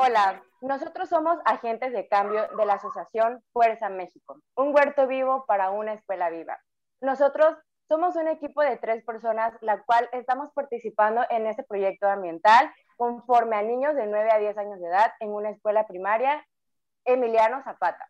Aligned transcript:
Hola, 0.00 0.44
nosotros 0.60 1.08
somos 1.08 1.40
agentes 1.44 1.92
de 1.92 2.06
cambio 2.06 2.46
de 2.56 2.64
la 2.64 2.74
Asociación 2.74 3.42
Fuerza 3.52 3.88
México, 3.88 4.40
un 4.54 4.72
huerto 4.72 5.08
vivo 5.08 5.44
para 5.44 5.72
una 5.72 5.92
escuela 5.94 6.30
viva. 6.30 6.56
Nosotros 7.00 7.56
somos 7.88 8.14
un 8.14 8.28
equipo 8.28 8.62
de 8.62 8.76
tres 8.76 9.04
personas, 9.04 9.54
la 9.60 9.82
cual 9.82 10.08
estamos 10.12 10.52
participando 10.54 11.24
en 11.30 11.48
este 11.48 11.64
proyecto 11.64 12.06
ambiental 12.06 12.72
conforme 12.96 13.56
a 13.56 13.62
niños 13.62 13.96
de 13.96 14.06
9 14.06 14.30
a 14.30 14.38
10 14.38 14.58
años 14.58 14.78
de 14.78 14.86
edad 14.86 15.10
en 15.18 15.30
una 15.30 15.50
escuela 15.50 15.84
primaria 15.84 16.46
Emiliano 17.04 17.60
Zapata. 17.64 18.08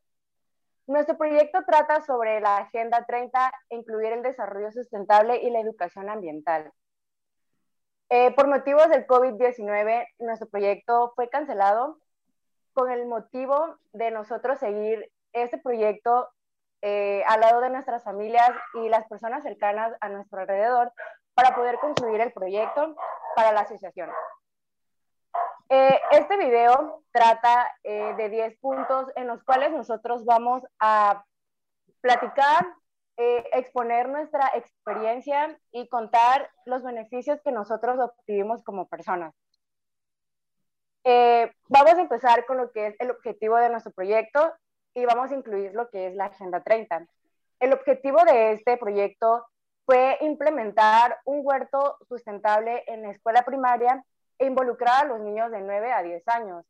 Nuestro 0.86 1.16
proyecto 1.16 1.60
trata 1.64 2.02
sobre 2.02 2.38
la 2.40 2.58
Agenda 2.58 3.06
30, 3.06 3.50
incluir 3.70 4.12
el 4.12 4.22
desarrollo 4.22 4.70
sustentable 4.72 5.38
y 5.42 5.48
la 5.48 5.60
educación 5.60 6.10
ambiental. 6.10 6.70
Eh, 8.10 8.32
por 8.34 8.46
motivos 8.46 8.88
del 8.88 9.06
COVID-19, 9.06 10.06
nuestro 10.18 10.48
proyecto 10.48 11.12
fue 11.14 11.28
cancelado 11.28 11.98
con 12.72 12.90
el 12.90 13.06
motivo 13.06 13.76
de 13.92 14.10
nosotros 14.10 14.58
seguir 14.58 15.10
este 15.32 15.58
proyecto 15.58 16.28
eh, 16.80 17.24
al 17.26 17.40
lado 17.40 17.60
de 17.60 17.70
nuestras 17.70 18.04
familias 18.04 18.50
y 18.74 18.88
las 18.88 19.06
personas 19.08 19.42
cercanas 19.42 19.92
a 20.00 20.08
nuestro 20.08 20.40
alrededor 20.40 20.92
para 21.34 21.54
poder 21.54 21.78
concluir 21.80 22.20
el 22.20 22.32
proyecto 22.32 22.94
para 23.34 23.52
la 23.52 23.60
asociación. 23.60 24.10
Eh, 25.70 26.00
este 26.12 26.36
video 26.36 27.02
trata 27.10 27.70
eh, 27.82 28.14
de 28.16 28.30
10 28.30 28.58
puntos 28.58 29.08
en 29.16 29.26
los 29.26 29.42
cuales 29.44 29.70
nosotros 29.72 30.24
vamos 30.24 30.62
a 30.78 31.24
platicar, 32.00 32.66
exponer 33.18 34.08
nuestra 34.08 34.48
experiencia 34.54 35.58
y 35.72 35.88
contar 35.88 36.50
los 36.66 36.82
beneficios 36.82 37.40
que 37.42 37.52
nosotros 37.52 37.98
obtuvimos 37.98 38.62
como 38.62 38.86
personas. 38.86 39.34
vamos 41.68 41.94
a 41.94 42.00
empezar 42.00 42.46
con 42.46 42.58
lo 42.58 42.70
que 42.70 42.88
es 42.88 42.96
el 43.00 43.10
objetivo 43.10 43.56
de 43.56 43.70
nuestro 43.70 43.92
proyecto 43.92 44.52
y 44.94 45.04
vamos 45.04 45.30
a 45.30 45.34
incluir 45.34 45.72
lo 45.74 45.88
que 45.90 46.08
es 46.08 46.14
la 46.14 46.26
Agenda 46.26 46.60
30. 46.60 47.06
El 47.60 47.72
objetivo 47.72 48.24
de 48.24 48.52
este 48.52 48.76
proyecto 48.76 49.46
fue 49.84 50.18
implementar 50.20 51.18
un 51.24 51.40
huerto 51.42 51.96
sustentable 52.08 52.84
en 52.86 53.02
la 53.02 53.10
escuela 53.10 53.42
primaria 53.42 54.04
e 54.38 54.46
involucrar 54.46 55.04
a 55.04 55.08
los 55.08 55.20
niños 55.20 55.50
de 55.50 55.60
9 55.60 55.92
a 55.92 56.02
10 56.02 56.28
años 56.28 56.64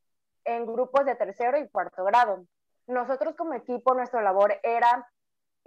en 0.44 0.64
grupos 0.64 1.04
de 1.04 1.14
tercero 1.14 1.58
y 1.58 1.68
cuarto 1.68 2.04
grado. 2.04 2.44
Nosotros 2.86 3.34
como 3.36 3.54
equipo, 3.54 3.92
nuestra 3.92 4.22
labor 4.22 4.58
era 4.62 5.06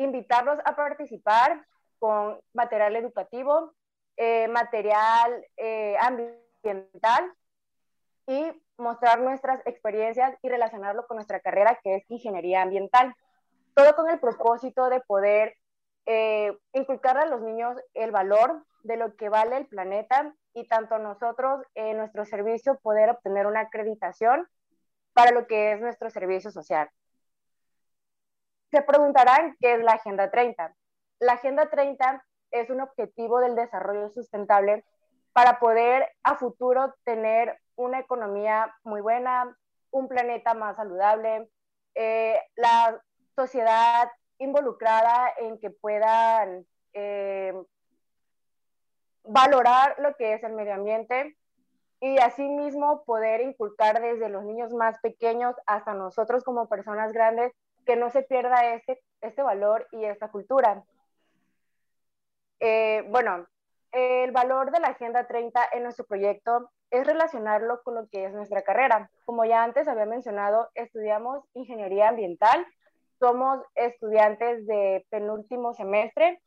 invitarlos 0.03 0.59
a 0.66 0.75
participar 0.75 1.66
con 1.99 2.39
material 2.53 2.95
educativo, 2.95 3.73
eh, 4.17 4.47
material 4.47 5.45
eh, 5.57 5.95
ambiental 5.99 7.33
y 8.27 8.52
mostrar 8.77 9.19
nuestras 9.19 9.66
experiencias 9.66 10.35
y 10.41 10.49
relacionarlo 10.49 11.05
con 11.07 11.17
nuestra 11.17 11.39
carrera 11.39 11.79
que 11.83 11.95
es 11.95 12.03
ingeniería 12.09 12.61
ambiental. 12.61 13.13
Todo 13.75 13.95
con 13.95 14.09
el 14.09 14.19
propósito 14.19 14.89
de 14.89 15.02
poder 15.02 15.55
eh, 16.05 16.57
inculcar 16.73 17.17
a 17.17 17.25
los 17.25 17.41
niños 17.41 17.77
el 17.94 18.11
valor 18.11 18.66
de 18.83 18.97
lo 18.97 19.16
que 19.16 19.29
vale 19.29 19.57
el 19.57 19.67
planeta 19.67 20.33
y 20.53 20.67
tanto 20.67 20.97
nosotros 20.97 21.61
en 21.75 21.97
nuestro 21.97 22.25
servicio 22.25 22.79
poder 22.81 23.09
obtener 23.11 23.45
una 23.45 23.61
acreditación 23.61 24.47
para 25.13 25.31
lo 25.31 25.47
que 25.47 25.73
es 25.73 25.81
nuestro 25.81 26.09
servicio 26.09 26.52
social. 26.52 26.89
Se 28.72 28.81
preguntarán 28.81 29.58
qué 29.59 29.75
es 29.75 29.83
la 29.83 29.94
Agenda 29.94 30.31
30. 30.31 30.73
La 31.19 31.33
Agenda 31.33 31.69
30 31.69 32.25
es 32.52 32.69
un 32.69 32.80
objetivo 32.80 33.39
del 33.39 33.55
desarrollo 33.55 34.09
sustentable 34.09 34.86
para 35.33 35.59
poder 35.59 36.09
a 36.23 36.38
futuro 36.38 36.95
tener 37.03 37.58
una 37.75 38.00
economía 38.00 38.73
muy 38.83 39.02
buena, 39.02 39.58
un 39.91 40.08
planeta 40.08 40.53
más 40.53 40.78
saludable, 40.78 41.50
eh, 41.96 42.40
la 42.56 43.01
sociedad 43.35 44.09
involucrada 44.38 45.34
en 45.38 45.59
que 45.59 45.69
puedan 45.69 46.66
eh, 46.94 47.53
valorar 49.23 49.96
lo 50.00 50.16
que 50.16 50.34
es 50.34 50.44
el 50.44 50.53
medio 50.53 50.75
ambiente 50.75 51.38
y 52.00 52.17
asimismo 52.19 53.03
poder 53.03 53.41
inculcar 53.41 54.01
desde 54.01 54.29
los 54.29 54.44
niños 54.44 54.73
más 54.73 54.97
pequeños 55.00 55.56
hasta 55.66 55.94
nosotros 55.94 56.44
como 56.44 56.69
personas 56.69 57.12
grandes 57.12 57.51
que 57.86 57.96
no 57.96 58.09
se 58.09 58.24
pierda 58.24 58.74
este, 58.74 59.02
este 59.22 59.42
valor 59.42 59.88
y 59.92 60.06
esta 60.06 60.30
cultura. 60.30 60.84
Eh, 62.59 63.03
bueno, 63.09 63.47
el 63.92 64.31
valor 64.31 64.72
de 64.72 64.80
la 64.80 64.90
Agenda 64.90 65.28
30 65.28 65.69
en 65.74 65.84
nuestro 65.84 66.06
proyecto 66.06 66.70
es 66.91 67.08
relacionarlo 67.08 67.81
con 67.84 67.96
lo 67.96 68.08
que 68.08 68.25
es 68.25 68.34
nuestra 68.34 68.62
carrera. 68.62 69.09
Como 69.25 69.46
ya 69.46 69.64
antes 69.64 69.88
había 69.88 70.06
mencionado, 70.06 70.70
estudiamos 70.75 71.44
ingeniería 71.53 72.09
ambiental, 72.09 72.66
somos 73.20 73.62
estudiantes 73.75 74.66
de 74.68 75.06
penúltimo 75.09 75.74
semestre, 75.74 76.41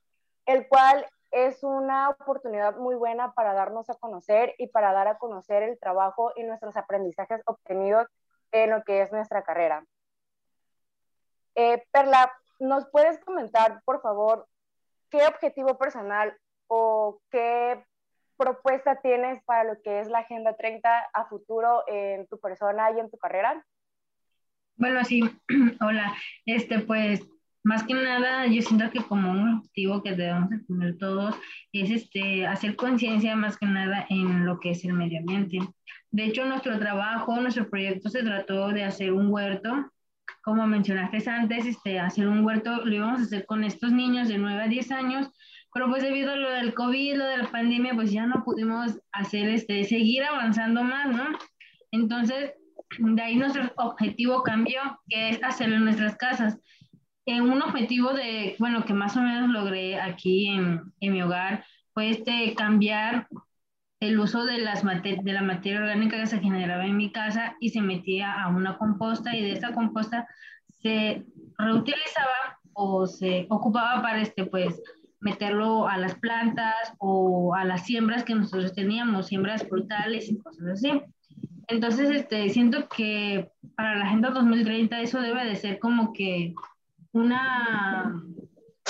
el 0.47 0.69
cual 0.69 1.07
es 1.31 1.65
una 1.65 2.11
oportunidad 2.11 2.77
muy 2.77 2.95
buena 2.95 3.33
para 3.33 3.55
darnos 3.55 3.91
a 3.91 3.95
conocer 3.95 4.55
y 4.59 4.69
para 4.69 4.93
dar 4.93 5.09
a 5.09 5.19
conocer 5.19 5.63
el 5.63 5.79
trabajo 5.79 6.33
y 6.37 6.45
nuestros 6.45 6.77
aprendizajes 6.77 7.43
obtenidos 7.47 8.07
en 8.53 8.71
lo 8.71 8.85
que 8.85 9.03
es 9.03 9.11
nuestra 9.11 9.43
carrera. 9.43 9.85
Eh, 11.55 11.83
Perla, 11.93 12.33
¿nos 12.61 12.87
puedes 12.91 13.19
comentar, 13.25 13.83
por 13.85 14.01
favor, 14.03 14.47
qué 15.11 15.27
objetivo 15.27 15.79
personal 15.79 16.37
o 16.67 17.21
qué 17.31 17.85
propuesta 18.37 19.01
tienes 19.01 19.43
para 19.45 19.65
lo 19.65 19.81
que 19.83 20.01
es 20.01 20.09
la 20.09 20.21
Agenda 20.21 20.57
30 20.57 21.11
a 21.13 21.25
futuro 21.27 21.85
en 21.87 22.27
tu 22.27 22.39
persona 22.39 22.91
y 22.91 23.01
en 23.01 23.11
tu 23.11 23.17
carrera? 23.19 23.65
Bueno, 24.77 25.05
sí, 25.05 25.23
hola. 25.81 26.15
Este, 26.45 26.81
pues, 26.81 27.25
más 27.63 27.85
que 27.85 27.95
nada, 27.95 28.47
yo 28.47 28.61
siento 28.61 28.91
que 28.91 29.03
como 29.03 29.31
un 29.31 29.55
objetivo 29.55 30.03
que 30.03 30.13
debemos 30.13 30.51
tener 30.67 30.99
todos 30.99 31.35
es 31.73 31.91
este, 31.91 32.47
hacer 32.47 32.77
conciencia 32.77 33.37
más 33.37 33.57
que 33.57 33.67
nada 33.67 34.07
en 34.11 34.45
lo 34.45 34.61
que 34.61 34.71
es 34.71 34.85
el 34.85 34.93
medio 34.93 35.21
ambiente. 35.21 35.59
De 36.11 36.25
hecho, 36.25 36.45
nuestro 36.45 36.79
trabajo, 36.79 37.41
nuestro 37.41 37.69
proyecto 37.71 38.11
se 38.11 38.23
trató 38.23 38.69
de 38.69 38.85
hacer 38.85 39.13
un 39.13 39.33
huerto. 39.33 39.91
Como 40.43 40.67
mencionaste 40.67 41.29
antes, 41.31 41.67
este, 41.67 41.99
hacer 42.01 42.29
un 42.29 42.45
huerto 42.45 42.85
lo 42.85 42.95
íbamos 42.95 43.21
a 43.21 43.25
hacer 43.25 43.47
con 43.47 43.65
estos 43.65 43.93
niños 43.93 44.29
de 44.29 44.39
9 44.39 44.63
a 44.63 44.69
10 44.69 44.91
años 44.93 45.31
pero 45.75 45.89
pues 45.89 46.05
debido 46.05 46.31
a 46.31 46.37
lo 46.37 46.51
del 46.53 46.73
COVID, 46.73 47.17
lo 47.17 47.25
de 47.25 47.39
la 47.39 47.51
pandemia, 47.51 47.95
pues 47.95 48.13
ya 48.13 48.27
no 48.27 48.45
pudimos 48.45 48.97
hacer 49.11 49.49
este, 49.49 49.83
seguir 49.83 50.23
avanzando 50.23 50.85
más, 50.85 51.09
¿no? 51.09 51.37
Entonces, 51.91 52.53
de 52.97 53.23
ahí 53.23 53.35
nuestro 53.35 53.73
objetivo 53.77 54.45
cambió, 54.45 54.81
que 55.09 55.31
es 55.31 55.43
hacerlo 55.43 55.75
en 55.75 55.85
nuestras 55.85 56.15
casas. 56.15 56.61
En 57.27 57.43
un 57.51 57.61
objetivo 57.61 58.13
de, 58.13 58.55
bueno, 58.61 58.85
que 58.85 58.95
más 58.95 59.17
o 59.17 59.21
menos 59.21 59.51
logré 59.51 60.01
aquí 60.01 60.47
en, 60.47 60.81
en 61.01 61.13
mi 61.13 61.23
hogar, 61.23 61.65
fue 61.93 62.11
este, 62.11 62.55
cambiar 62.55 63.27
el 64.09 64.19
uso 64.19 64.45
de, 64.45 64.59
las 64.59 64.83
de 64.85 65.33
la 65.33 65.43
materia 65.43 65.81
orgánica 65.81 66.19
que 66.19 66.27
se 66.27 66.41
generaba 66.41 66.85
en 66.85 66.97
mi 66.97 67.11
casa 67.11 67.57
y 67.61 67.71
se 67.71 67.81
metía 67.81 68.33
a 68.33 68.49
una 68.49 68.77
composta 68.79 69.35
y 69.35 69.43
de 69.43 69.53
esa 69.53 69.73
composta 69.73 70.27
se 70.83 71.25
reutilizaba 71.59 72.59
o 72.75 73.07
se 73.07 73.47
ocupaba 73.49 74.03
para 74.03 74.21
este, 74.21 74.45
pues, 74.47 74.81
meterlo 75.21 75.89
a 75.89 75.97
las 75.97 76.15
plantas 76.17 76.75
o 76.99 77.55
a 77.55 77.65
las 77.65 77.87
siembras 77.87 78.25
que 78.25 78.35
nosotros 78.35 78.75
teníamos, 78.75 79.29
siembras 79.29 79.67
frutales 79.67 80.29
y 80.29 80.39
cosas 80.39 80.67
así. 80.67 81.01
Entonces, 81.69 82.11
este, 82.11 82.51
siento 82.51 82.89
que 82.89 83.51
para 83.75 83.97
la 83.97 84.05
Agenda 84.05 84.31
2030 84.31 85.01
eso 85.01 85.21
debe 85.21 85.47
de 85.47 85.57
ser 85.57 85.79
como 85.79 86.13
que 86.13 86.55
una, 87.13 88.23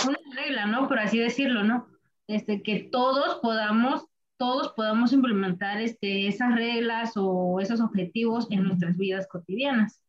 una 0.07 0.19
regla, 0.35 0.67
¿no? 0.67 0.89
Por 0.89 0.99
así 0.99 1.19
decirlo, 1.19 1.63
¿no? 1.63 1.87
Este, 2.27 2.63
que 2.63 2.89
todos 2.91 3.37
podamos, 3.41 4.07
todos 4.45 4.75
podamos 4.75 5.11
implementar 5.15 5.81
este, 5.81 6.29
esas 6.29 6.55
reglas 6.55 7.13
o 7.17 7.61
esos 7.61 7.81
objetivos 7.81 8.47
en 8.51 8.63
nuestras 8.65 8.95
vidas 8.99 9.27
cotidianas. 9.27 10.03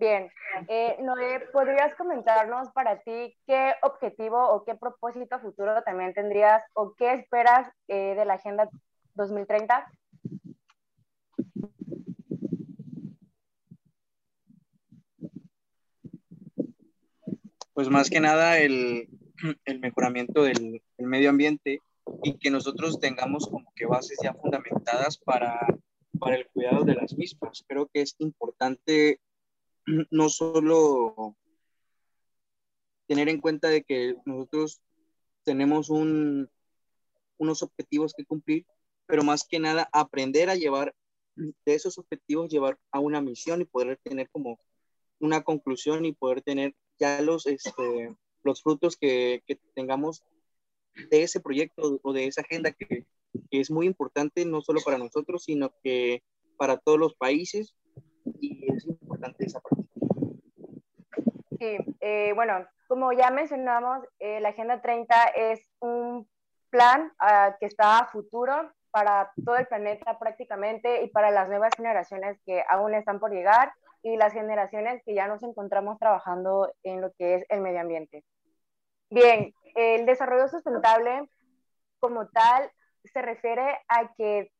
Bien, 0.00 0.28
eh, 0.66 0.96
Noé, 1.00 1.46
¿podrías 1.52 1.94
comentarnos 1.94 2.72
para 2.72 2.98
ti 3.02 3.36
qué 3.46 3.74
objetivo 3.82 4.36
o 4.36 4.64
qué 4.64 4.74
propósito 4.74 5.38
futuro 5.38 5.80
también 5.84 6.12
tendrías 6.12 6.64
o 6.74 6.94
qué 6.96 7.12
esperas 7.12 7.72
eh, 7.86 8.16
de 8.16 8.24
la 8.24 8.34
Agenda 8.34 8.68
2030? 9.14 9.86
Pues 17.74 17.88
más 17.88 18.10
que 18.10 18.18
nada 18.18 18.58
el, 18.58 19.08
mejoramiento 19.80 20.42
del, 20.42 20.82
del, 20.98 21.06
medio 21.06 21.30
ambiente 21.30 21.80
y 22.22 22.38
que 22.38 22.50
nosotros 22.50 23.00
tengamos 23.00 23.48
como 23.48 23.72
que 23.74 23.86
bases 23.86 24.18
ya 24.22 24.34
fundamentadas 24.34 25.18
para, 25.18 25.66
para 26.18 26.36
el 26.36 26.46
cuidado 26.48 26.84
de 26.84 26.94
las 26.94 27.14
mismas. 27.16 27.64
Creo 27.66 27.88
que 27.92 28.02
es 28.02 28.14
importante 28.18 29.20
no 30.10 30.28
solo 30.28 31.36
tener 33.06 33.28
en 33.28 33.40
cuenta 33.40 33.68
de 33.68 33.82
que 33.82 34.14
nosotros 34.24 34.80
tenemos 35.44 35.90
un, 35.90 36.48
unos 37.38 37.62
objetivos 37.62 38.14
que 38.16 38.24
cumplir, 38.24 38.66
pero 39.06 39.24
más 39.24 39.44
que 39.44 39.58
nada 39.58 39.88
aprender 39.92 40.48
a 40.48 40.56
llevar 40.56 40.94
de 41.36 41.74
esos 41.74 41.98
objetivos 41.98 42.50
llevar 42.50 42.78
a 42.92 43.00
una 43.00 43.20
misión 43.20 43.60
y 43.60 43.64
poder 43.64 43.98
tener 44.02 44.30
como 44.30 44.58
una 45.18 45.42
conclusión 45.42 46.04
y 46.04 46.12
poder 46.12 46.42
tener 46.42 46.74
ya 46.98 47.20
los, 47.20 47.46
este, 47.46 48.16
los 48.42 48.62
frutos 48.62 48.96
que, 48.96 49.42
que 49.46 49.56
tengamos 49.74 50.24
de 51.10 51.22
ese 51.22 51.40
proyecto 51.40 52.00
o 52.02 52.12
de 52.12 52.26
esa 52.26 52.42
agenda 52.42 52.72
que, 52.72 53.06
es 53.50 53.70
muy 53.70 53.86
importante 53.86 54.44
no 54.44 54.60
solo 54.60 54.80
para 54.84 54.98
nosotros, 54.98 55.44
sino 55.44 55.72
que 55.82 56.22
para 56.58 56.76
todos 56.76 56.98
los 56.98 57.14
países 57.14 57.74
y 58.40 58.70
es 58.72 58.86
importante 58.86 59.46
esa 59.46 59.60
parte. 59.60 59.86
Sí, 61.58 61.76
eh, 62.00 62.32
bueno, 62.34 62.66
como 62.88 63.12
ya 63.12 63.30
mencionamos, 63.30 64.04
eh, 64.18 64.40
la 64.40 64.50
Agenda 64.50 64.82
30 64.82 65.14
es 65.34 65.70
un 65.80 66.28
plan 66.68 67.12
uh, 67.20 67.52
que 67.58 67.66
está 67.66 67.98
a 67.98 68.06
futuro 68.08 68.72
para 68.90 69.32
todo 69.44 69.56
el 69.56 69.66
planeta 69.66 70.18
prácticamente 70.18 71.02
y 71.02 71.08
para 71.08 71.30
las 71.30 71.48
nuevas 71.48 71.72
generaciones 71.76 72.38
que 72.44 72.62
aún 72.68 72.94
están 72.94 73.18
por 73.18 73.32
llegar 73.32 73.72
y 74.02 74.16
las 74.16 74.32
generaciones 74.32 75.02
que 75.04 75.14
ya 75.14 75.28
nos 75.28 75.42
encontramos 75.42 75.98
trabajando 75.98 76.72
en 76.82 77.00
lo 77.00 77.12
que 77.12 77.36
es 77.36 77.46
el 77.48 77.60
medio 77.60 77.80
ambiente. 77.80 78.24
Bien, 79.08 79.54
el 79.74 80.06
desarrollo 80.06 80.48
sustentable 80.48 81.28
como 82.00 82.28
tal 82.28 82.70
se 83.04 83.22
refiere 83.22 83.78
a 83.88 84.12
que 84.14 84.52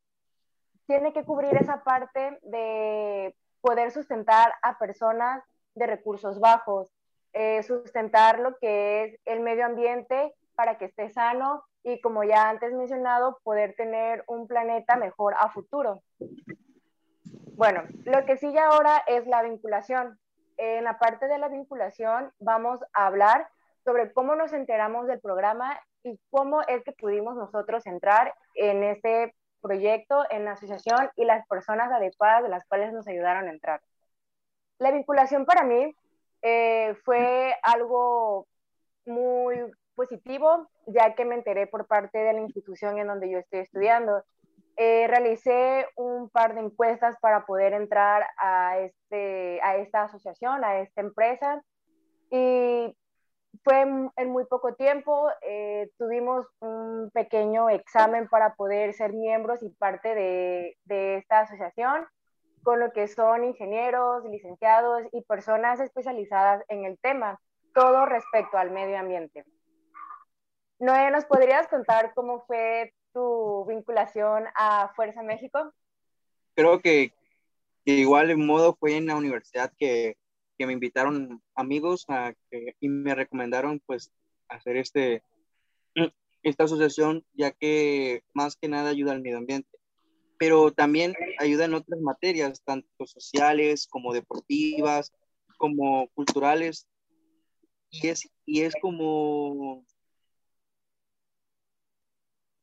tiene 0.87 1.12
que 1.12 1.25
cubrir 1.25 1.56
esa 1.56 1.82
parte 1.85 2.38
de 2.43 3.35
poder 3.61 3.93
sustentar 3.93 4.53
a 4.62 4.79
personas 4.79 5.43
de 5.75 5.87
recursos 5.87 6.41
bajos, 6.41 6.93
eh, 7.32 7.62
sustentar 7.62 8.41
lo 8.41 8.59
que 8.59 9.05
es 9.05 9.20
el 9.25 9.41
medio 9.41 9.64
ambiente 9.64 10.35
para 10.55 10.76
que 10.76 10.87
esté 10.87 11.11
sano 11.11 11.65
y 11.82 12.00
como 12.00 12.25
ya 12.25 12.49
antes 12.49 12.73
mencionado, 12.73 13.38
poder 13.43 13.75
tener 13.75 14.25
un 14.26 14.47
planeta 14.47 14.97
mejor 14.97 15.35
a 15.38 15.49
futuro. 15.50 16.03
Bueno, 17.56 17.82
lo 18.05 18.25
que 18.25 18.37
sigue 18.37 18.58
ahora 18.58 19.03
es 19.06 19.26
la 19.26 19.43
vinculación. 19.43 20.19
En 20.56 20.85
la 20.85 20.99
parte 20.99 21.26
de 21.26 21.38
la 21.38 21.49
vinculación 21.49 22.32
vamos 22.38 22.81
a 22.93 23.06
hablar 23.06 23.49
sobre 23.84 24.12
cómo 24.12 24.34
nos 24.34 24.52
enteramos 24.52 25.06
del 25.06 25.20
programa 25.20 25.79
y 26.02 26.19
cómo 26.31 26.62
es 26.62 26.82
que 26.84 26.93
pudimos 26.93 27.37
nosotros 27.37 27.87
entrar 27.87 28.34
en 28.55 28.82
este 28.82 29.34
proyecto, 29.61 30.25
en 30.31 30.44
la 30.44 30.52
asociación 30.52 31.11
y 31.17 31.25
las 31.25 31.46
personas 31.46 31.90
adecuadas 31.93 32.43
de 32.43 32.49
las 32.49 32.64
cuales 32.67 32.93
nos 32.93 33.06
ayudaron 33.06 33.46
a 33.49 33.52
entrar. 33.52 33.81
La 34.79 34.90
vinculación 34.90 35.44
para 35.44 35.64
mí 35.64 35.94
eh, 36.43 36.94
fue 37.05 37.55
algo 37.62 38.46
muy 39.06 39.56
positivo, 39.94 40.69
ya 40.87 41.14
que 41.14 41.25
me 41.25 41.37
enteré 41.37 41.67
por 41.67 41.87
parte 41.87 42.19
de 42.19 42.32
la 42.32 42.40
institución 42.40 42.99
en 42.99 43.06
donde 43.06 43.31
yo 43.31 43.38
estoy 43.38 43.61
estudiando. 43.61 44.25
Eh, 44.76 45.06
realicé 45.06 45.87
un 45.96 46.31
par 46.31 46.55
de 46.55 46.62
encuestas 46.62 47.17
para 47.20 47.44
poder 47.44 47.75
entrar 47.75 48.26
a, 48.38 48.79
este, 48.79 49.61
a 49.62 49.76
esta 49.76 50.05
asociación, 50.05 50.64
a 50.64 50.81
esta 50.81 51.02
empresa, 51.02 51.62
y 52.31 52.96
fue 53.64 53.81
en 53.81 54.31
muy 54.31 54.44
poco 54.46 54.75
tiempo. 54.75 55.28
Eh, 55.43 55.90
tuvimos 55.99 56.46
un 56.60 57.10
pequeño 57.12 57.70
examen 57.70 58.28
para 58.28 58.54
poder 58.54 58.94
ser 58.94 59.12
miembros 59.12 59.62
y 59.62 59.70
parte 59.70 60.14
de, 60.14 60.76
de 60.84 61.16
esta 61.16 61.40
asociación 61.40 62.06
con 62.62 62.81
lo 62.81 62.93
que 62.93 63.08
son 63.08 63.44
ingenieros, 63.44 64.25
licenciados 64.25 65.02
y 65.12 65.22
personas 65.22 65.81
especializadas 65.81 66.64
en 66.69 66.84
el 66.84 66.99
tema, 66.99 67.40
todo 67.75 68.06
respecto 68.06 68.56
al 68.56 68.70
medio 68.70 68.99
ambiente. 68.99 69.44
Noé, 70.78 71.10
¿nos 71.10 71.25
podrías 71.25 71.66
contar 71.69 72.12
cómo 72.14 72.44
fue 72.46 72.93
tu 73.12 73.64
vinculación 73.66 74.44
a 74.55 74.93
Fuerza 74.94 75.22
México? 75.22 75.72
Creo 76.55 76.81
que, 76.81 77.12
que 77.84 77.93
igual 77.93 78.37
modo 78.37 78.76
fue 78.78 78.96
en 78.96 79.06
la 79.06 79.16
universidad 79.16 79.72
que, 79.78 80.16
me 80.67 80.73
invitaron 80.73 81.43
amigos 81.55 82.05
a 82.09 82.35
y 82.81 82.88
me 82.88 83.14
recomendaron 83.14 83.81
pues 83.87 84.12
hacer 84.49 84.76
este, 84.76 85.23
esta 86.43 86.64
asociación 86.64 87.25
ya 87.35 87.53
que 87.53 88.23
más 88.35 88.56
que 88.56 88.69
nada 88.69 88.91
ayuda 88.91 89.12
al 89.12 89.23
medio 89.23 89.38
ambiente 89.38 89.79
pero 90.43 90.73
también 90.73 91.14
ayuda 91.38 91.67
en 91.67 91.75
otras 91.75 92.00
materias, 92.00 92.62
tanto 92.64 93.06
sociales 93.06 93.87
como 93.87 94.12
deportivas, 94.12 95.12
como 95.56 96.09
culturales. 96.14 96.88
Y 97.91 98.08
es, 98.08 98.29
y 98.44 98.62
es 98.62 98.75
como 98.82 99.87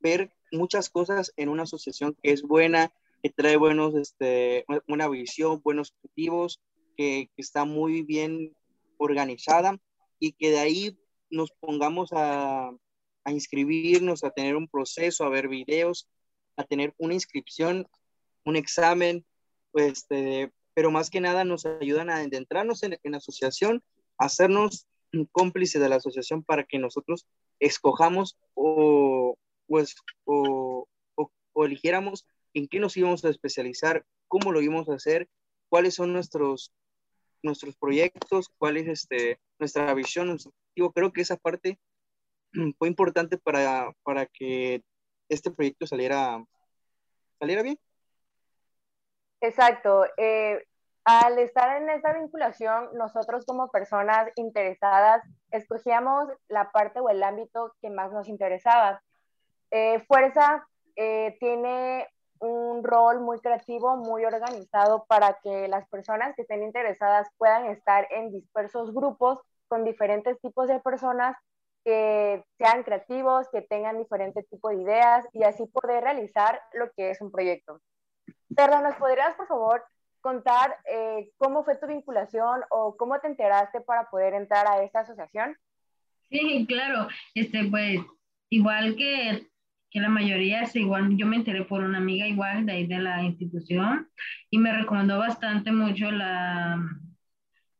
ver 0.02 0.30
muchas 0.52 0.90
cosas 0.90 1.31
en 1.38 1.48
una 1.48 1.63
asociación 1.63 2.18
que 2.22 2.34
es 2.34 2.42
buena, 2.42 2.92
que 3.24 3.30
trae 3.30 3.56
buenos, 3.56 3.95
este, 3.95 4.66
una 4.90 5.07
visión, 5.07 5.62
buenos 5.63 5.94
objetivos, 5.94 6.60
que, 7.00 7.30
que 7.34 7.42
está 7.42 7.63
muy 7.63 8.01
bien 8.01 8.54
organizada 8.98 9.80
y 10.19 10.34
que 10.34 10.51
de 10.51 10.60
ahí 10.60 11.00
nos 11.30 11.50
pongamos 11.51 12.12
a, 12.12 12.72
a 13.24 13.31
inscribirnos, 13.31 14.25
a 14.25 14.31
tener 14.31 14.57
un 14.57 14.68
proceso, 14.68 15.24
a 15.24 15.30
ver 15.30 15.48
videos 15.48 16.10
a 16.57 16.66
tener 16.66 16.94
una 16.98 17.13
inscripción, 17.13 17.88
un 18.44 18.57
examen, 18.57 19.25
pues, 19.72 20.06
pero 20.74 20.92
más 20.92 21.10
que 21.10 21.22
nada 21.22 21.46
nos 21.46 21.66
ayudan 21.66 22.10
a 22.10 22.18
adentrarnos 22.18 22.84
en, 22.84 23.00
en 23.02 23.12
la 23.13 23.19
asociación, 23.19 23.81
a 24.18 24.25
hacernos 24.25 24.86
cómplice 25.31 25.80
de 25.80 25.88
la 25.88 25.95
asociación 25.95 26.44
para 26.44 26.66
que 26.66 26.78
nosotros 26.78 27.25
escojamos 27.62 28.38
o, 28.56 29.38
pues, 29.68 29.95
o, 30.25 30.86
o, 31.16 31.31
o 31.54 31.66
eligiéramos 31.66 32.25
en 32.54 32.68
qué 32.68 32.80
nos 32.80 32.98
íbamos 32.98 33.24
a 33.24 33.30
especializar, 33.30 34.06
cómo 34.28 34.52
lo 34.52 34.62
íbamos 34.62 34.90
a 34.90 34.95
hacer, 34.95 35.30
cuáles 35.69 35.95
son 35.95 36.12
nuestros, 36.12 36.74
nuestros 37.44 37.75
proyectos, 37.77 38.50
cuál 38.57 38.77
es 38.77 38.88
este, 38.88 39.39
nuestra 39.57 39.94
visión, 39.94 40.27
nuestro 40.27 40.51
objetivo. 40.51 40.91
Creo 40.91 41.13
que 41.13 41.21
esa 41.21 41.38
parte 41.38 41.80
fue 42.77 42.88
importante 42.88 43.38
para, 43.38 43.91
para 44.03 44.25
que 44.25 44.81
este 45.30 45.51
proyecto 45.51 45.88
saliera, 45.88 46.44
saliera 47.39 47.62
bien. 47.62 47.80
Exacto. 49.41 50.06
Eh, 50.18 50.63
al 51.06 51.39
estar 51.39 51.81
en 51.81 51.89
esta 51.89 52.13
vinculación, 52.13 52.89
nosotros 52.94 53.45
como 53.45 53.69
personas 53.69 54.30
interesadas 54.35 55.24
escogíamos 55.51 56.27
la 56.47 56.71
parte 56.71 57.00
o 57.00 57.09
el 57.09 57.24
ámbito 57.24 57.74
que 57.81 57.89
más 57.89 58.12
nos 58.12 58.27
interesaba. 58.27 59.01
Eh, 59.71 60.00
Fuerza 60.07 60.68
eh, 60.95 61.37
tiene 61.40 62.07
un 62.40 62.84
rol 62.84 63.19
muy 63.19 63.40
creativo, 63.40 63.98
muy 63.98 64.26
organizado 64.26 65.06
para 65.08 65.38
que 65.44 65.68
las 65.68 65.88
personas 65.90 66.36
que 66.36 66.44
estén 66.44 66.64
interesadas 66.64 67.28
puedan 67.38 67.66
estar 67.68 68.08
en 68.12 68.31
dispersos 68.31 68.94
grupos 68.94 69.40
con 69.68 69.84
diferentes 69.84 70.40
tipos 70.42 70.68
de 70.68 70.80
personas 70.80 71.36
que 71.84 72.44
sean 72.58 72.84
creativos, 72.84 73.48
que 73.52 73.62
tengan 73.62 73.98
diferentes 73.98 74.48
tipos 74.50 74.72
de 74.72 74.81
ideas 74.81 75.26
y 75.34 75.44
así 75.44 75.66
poder 75.68 76.04
realizar 76.04 76.62
lo 76.74 76.92
que 76.92 77.12
es 77.12 77.22
un 77.22 77.31
proyecto. 77.31 77.81
Perdón, 78.56 78.84
¿nos 78.84 78.96
podrías, 78.96 79.36
por 79.36 79.48
favor, 79.48 79.84
contar 80.22 80.78
eh, 80.86 81.31
cómo 81.38 81.64
fue 81.64 81.78
tu 81.78 81.88
vinculación 81.88 82.62
o 82.69 82.96
cómo 82.98 83.19
te 83.19 83.28
enteraste 83.28 83.81
para 83.81 84.10
poder 84.10 84.34
entrar 84.34 84.68
a 84.68 84.84
esta 84.84 85.02
asociación? 85.02 85.56
Sí, 86.30 86.66
claro. 86.68 87.08
Este, 87.34 87.64
pues, 87.69 88.00
igual 88.50 88.96
que, 88.96 89.48
que 89.92 90.00
la 90.00 90.10
mayoría, 90.10 90.62
es 90.62 90.76
igual, 90.76 91.16
yo 91.18 91.26
me 91.26 91.38
enteré 91.38 91.64
por 91.64 91.84
una 91.84 91.98
amiga 91.98 92.28
igual 92.28 92.66
de 92.66 92.74
ahí 92.74 92.88
de 92.88 93.00
la 93.00 93.24
institución 93.24 94.08
y 94.50 94.58
me 94.58 94.72
recomendó 94.72 95.18
bastante 95.18 95.72
mucho 95.72 96.12
la, 96.12 96.80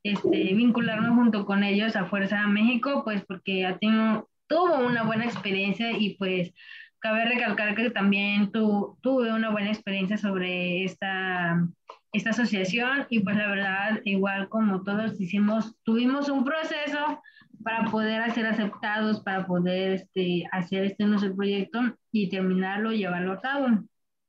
este, 0.04 0.54
vincularme 0.54 1.10
junto 1.10 1.46
con 1.46 1.64
ellos 1.64 1.96
a 1.96 2.06
Fuerza 2.06 2.48
México, 2.48 3.04
pues 3.04 3.24
porque 3.26 3.62
ya 3.62 3.78
tengo, 3.78 4.30
tuvo 4.48 4.86
una 4.86 5.04
buena 5.04 5.26
experiencia 5.26 5.92
y 5.92 6.16
pues 6.16 6.54
cabe 7.00 7.26
recalcar 7.26 7.76
que 7.76 7.90
también 7.92 8.52
tu, 8.52 8.98
tuve 9.02 9.32
una 9.34 9.50
buena 9.50 9.70
experiencia 9.70 10.18
sobre 10.18 10.84
esta, 10.84 11.68
esta 12.12 12.30
asociación 12.32 13.08
y 13.10 13.20
pues 13.20 13.36
la 13.38 13.48
verdad, 13.48 14.02
igual 14.04 14.50
como 14.50 14.84
todos 14.84 15.20
hicimos, 15.20 15.76
tuvimos 15.84 16.30
un 16.30 16.44
proceso 16.44 17.22
para 17.64 17.90
poder 17.92 18.32
ser 18.32 18.46
aceptados, 18.46 19.22
para 19.22 19.46
poder 19.46 19.94
este, 19.94 20.44
hacer 20.52 20.86
este 20.86 21.06
nuestro 21.06 21.36
proyecto 21.36 21.80
y 22.12 22.30
terminarlo, 22.30 22.92
llevarlo 22.92 23.34
a 23.34 23.42
cabo. 23.42 23.68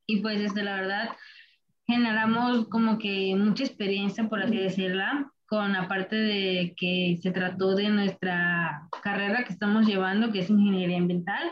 Y 0.06 0.20
pues 0.20 0.40
este, 0.40 0.62
la 0.62 0.74
verdad, 0.74 1.10
generamos 1.86 2.68
como 2.68 2.98
que 2.98 3.34
mucha 3.36 3.64
experiencia, 3.64 4.28
por 4.28 4.42
así 4.42 4.56
decirla, 4.56 5.30
con 5.46 5.74
aparte 5.74 6.16
de 6.16 6.74
que 6.76 7.18
se 7.22 7.32
trató 7.32 7.74
de 7.74 7.88
nuestra 7.88 8.88
carrera 9.02 9.44
que 9.44 9.52
estamos 9.52 9.86
llevando, 9.86 10.30
que 10.30 10.40
es 10.40 10.50
ingeniería 10.50 10.98
ambiental, 10.98 11.50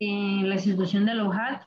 en 0.00 0.48
la 0.48 0.56
institución 0.56 1.04
de 1.04 1.12
Alohat. 1.12 1.62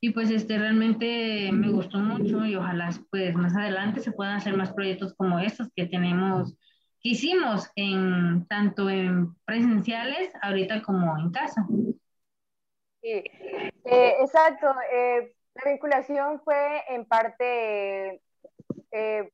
Y 0.00 0.10
pues 0.10 0.30
este 0.30 0.58
realmente 0.58 1.50
me 1.52 1.70
gustó 1.70 1.98
mucho 2.00 2.44
y 2.44 2.56
ojalá 2.56 2.90
pues 3.10 3.36
más 3.36 3.54
adelante 3.54 4.00
se 4.00 4.10
puedan 4.10 4.36
hacer 4.36 4.56
más 4.56 4.72
proyectos 4.72 5.14
como 5.14 5.38
estos 5.38 5.68
que 5.76 5.86
tenemos, 5.86 6.56
que 7.02 7.08
hicimos 7.08 7.70
en 7.74 8.46
tanto 8.46 8.88
en 8.88 9.34
presenciales 9.44 10.32
ahorita 10.40 10.82
como 10.82 11.18
en 11.18 11.30
casa. 11.32 11.66
Sí, 13.02 13.24
eh, 13.84 14.16
exacto. 14.20 14.72
Eh, 14.92 15.34
La 15.54 15.70
vinculación 15.72 16.40
fue 16.44 16.82
en 16.88 17.04
parte 17.04 18.22
eh, 18.92 19.30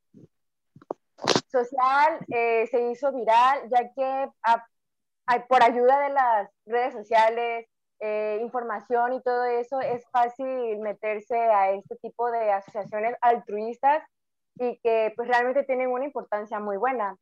social, 1.49 2.19
eh, 2.29 2.67
se 2.71 2.91
hizo 2.91 3.13
viral, 3.13 3.69
ya 3.71 3.93
que 3.95 4.31
por 5.49 5.63
ayuda 5.63 6.01
de 6.01 6.09
las 6.11 6.51
redes 6.67 6.95
sociales, 6.95 7.67
información 8.41 9.13
y 9.13 9.23
todo 9.23 9.45
eso, 9.45 9.81
es 9.81 10.05
fácil 10.11 10.79
meterse 10.79 11.37
a 11.37 11.73
este 11.73 11.97
tipo 11.97 12.31
de 12.31 12.51
asociaciones 12.53 13.15
altruistas 13.21 14.03
y 14.57 14.79
que 14.79 15.13
pues 15.17 15.29
realmente 15.29 15.65
tienen 15.65 15.91
una 15.91 16.05
importancia 16.05 16.61
muy 16.61 16.77
buena. 16.79 17.17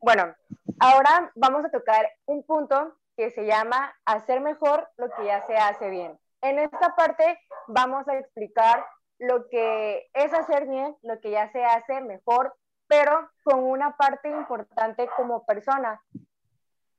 Bueno, 0.00 0.32
ahora 0.78 1.32
vamos 1.34 1.64
a 1.64 1.70
tocar 1.70 2.08
un 2.26 2.44
punto 2.44 2.96
que 3.16 3.30
se 3.30 3.46
llama 3.46 3.92
hacer 4.04 4.40
mejor 4.40 4.88
lo 4.96 5.10
que 5.10 5.24
ya 5.24 5.44
se 5.46 5.56
hace 5.56 5.90
bien. 5.90 6.18
En 6.40 6.60
esta 6.60 6.94
parte 6.94 7.40
vamos 7.66 8.06
a 8.06 8.16
explicar 8.16 8.86
lo 9.18 9.48
que 9.48 10.08
es 10.12 10.32
hacer 10.32 10.68
bien, 10.68 10.96
lo 11.02 11.18
que 11.20 11.32
ya 11.32 11.50
se 11.50 11.64
hace 11.64 12.00
mejor, 12.00 12.54
pero 12.86 13.28
con 13.42 13.64
una 13.64 13.96
parte 13.96 14.28
importante 14.30 15.08
como 15.16 15.44
persona. 15.44 16.00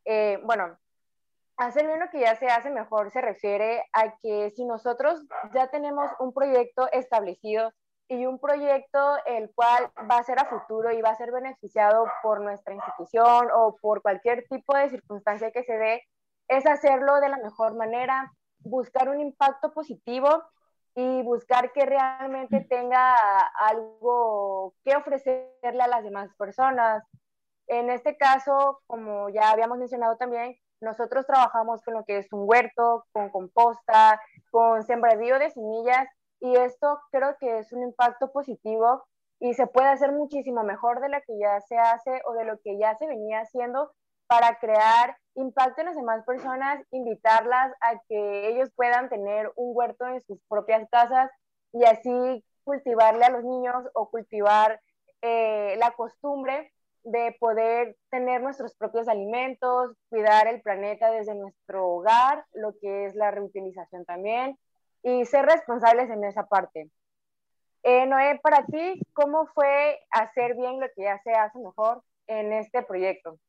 Eh, 0.04 0.42
bueno, 0.44 0.78
hacer 1.56 1.88
bien 1.88 2.00
lo 2.00 2.10
que 2.10 2.20
ya 2.20 2.36
se 2.36 2.48
hace 2.48 2.70
mejor 2.70 3.12
se 3.12 3.22
refiere 3.22 3.86
a 3.94 4.18
que 4.18 4.52
si 4.52 4.66
nosotros 4.66 5.22
ya 5.54 5.68
tenemos 5.68 6.12
un 6.20 6.34
proyecto 6.34 6.92
establecido 6.92 7.72
y 8.10 8.26
un 8.26 8.40
proyecto 8.40 9.18
el 9.28 9.52
cual 9.54 9.92
va 10.10 10.18
a 10.18 10.24
ser 10.24 10.40
a 10.40 10.46
futuro 10.46 10.92
y 10.92 11.02
va 11.02 11.12
a 11.12 11.16
ser 11.16 11.32
beneficiado 11.32 12.06
por 12.24 12.42
nuestra 12.42 12.74
institución 12.74 13.48
o 13.54 13.78
por 13.80 14.02
cualquier 14.02 14.48
tipo 14.50 14.76
de 14.76 14.90
circunstancia 14.90 15.52
que 15.52 15.64
se 15.64 15.78
dé, 15.78 16.04
es 16.48 16.66
hacerlo 16.66 17.20
de 17.22 17.30
la 17.30 17.38
mejor 17.38 17.76
manera, 17.76 18.32
buscar 18.62 19.10
un 19.10 19.22
impacto 19.22 19.72
positivo 19.74 20.44
y 20.96 21.22
buscar 21.22 21.72
que 21.72 21.86
realmente 21.86 22.62
tenga 22.68 23.16
algo 23.60 24.74
que 24.84 24.96
ofrecerle 24.96 25.84
a 25.84 25.88
las 25.88 26.04
demás 26.04 26.32
personas. 26.36 27.04
En 27.68 27.92
este 27.92 28.18
caso, 28.18 28.82
como 28.88 29.30
ya 29.30 29.52
habíamos 29.52 29.78
mencionado 29.78 30.18
también, 30.18 30.56
nosotros 30.82 31.28
trabajamos 31.28 31.84
con 31.84 31.94
lo 31.94 32.04
que 32.06 32.18
es 32.18 32.34
un 32.34 32.50
huerto, 32.50 33.06
con 33.12 33.30
composta, 33.30 34.20
con 34.50 34.82
sembradío 34.82 35.38
de 35.38 35.52
semillas 35.52 36.08
y 36.40 36.56
esto 36.56 37.00
creo 37.12 37.38
que 37.40 37.60
es 37.60 37.72
un 37.74 37.84
impacto 37.84 38.32
positivo 38.32 39.04
y 39.40 39.54
se 39.54 39.68
puede 39.68 39.88
hacer 39.88 40.12
muchísimo 40.12 40.64
mejor 40.64 41.00
de 41.02 41.10
lo 41.10 41.18
que 41.26 41.38
ya 41.40 41.60
se 41.62 41.78
hace 41.78 42.22
o 42.26 42.34
de 42.34 42.46
lo 42.46 42.60
que 42.60 42.78
ya 42.78 42.96
se 42.96 43.08
venía 43.08 43.42
haciendo 43.42 43.92
para 44.28 44.60
crear 44.60 45.18
impacto 45.36 45.82
en 45.82 45.88
las 45.88 45.96
demás 45.96 46.24
personas, 46.26 46.84
invitarlas 46.92 47.74
a 47.82 48.00
que 48.08 48.50
ellos 48.50 48.70
puedan 48.76 49.10
tener 49.10 49.52
un 49.56 49.76
huerto 49.76 50.06
en 50.08 50.22
sus 50.22 50.40
propias 50.48 50.88
casas 50.90 51.32
y 51.72 51.84
así 51.86 52.46
cultivarle 52.64 53.26
a 53.26 53.32
los 53.32 53.44
niños 53.44 53.86
o 53.94 54.10
cultivar 54.10 54.80
eh, 55.22 55.76
la 55.80 55.92
costumbre 55.92 56.72
de 57.04 57.36
poder 57.40 57.98
tener 58.12 58.42
nuestros 58.42 58.76
propios 58.76 59.08
alimentos, 59.08 59.96
cuidar 60.10 60.48
el 60.48 60.62
planeta 60.62 61.10
desde 61.10 61.34
nuestro 61.34 61.88
hogar, 61.88 62.46
lo 62.54 62.74
que 62.80 63.06
es 63.06 63.16
la 63.16 63.32
reutilización 63.32 64.06
también, 64.06 64.58
y 65.04 65.26
ser 65.26 65.46
responsables 65.46 66.10
en 66.10 66.24
esa 66.24 66.48
parte. 66.48 66.90
Eh, 67.84 68.06
Noé, 68.06 68.40
para 68.44 68.66
ti, 68.66 69.02
¿cómo 69.14 69.48
fue 69.54 70.00
hacer 70.12 70.56
bien 70.56 70.80
lo 70.80 70.88
que 70.96 71.04
ya 71.04 71.22
se 71.24 71.32
hace 71.32 71.60
mejor 71.60 72.04
en 72.28 72.52
este 72.54 72.84
proyecto? 72.84 73.40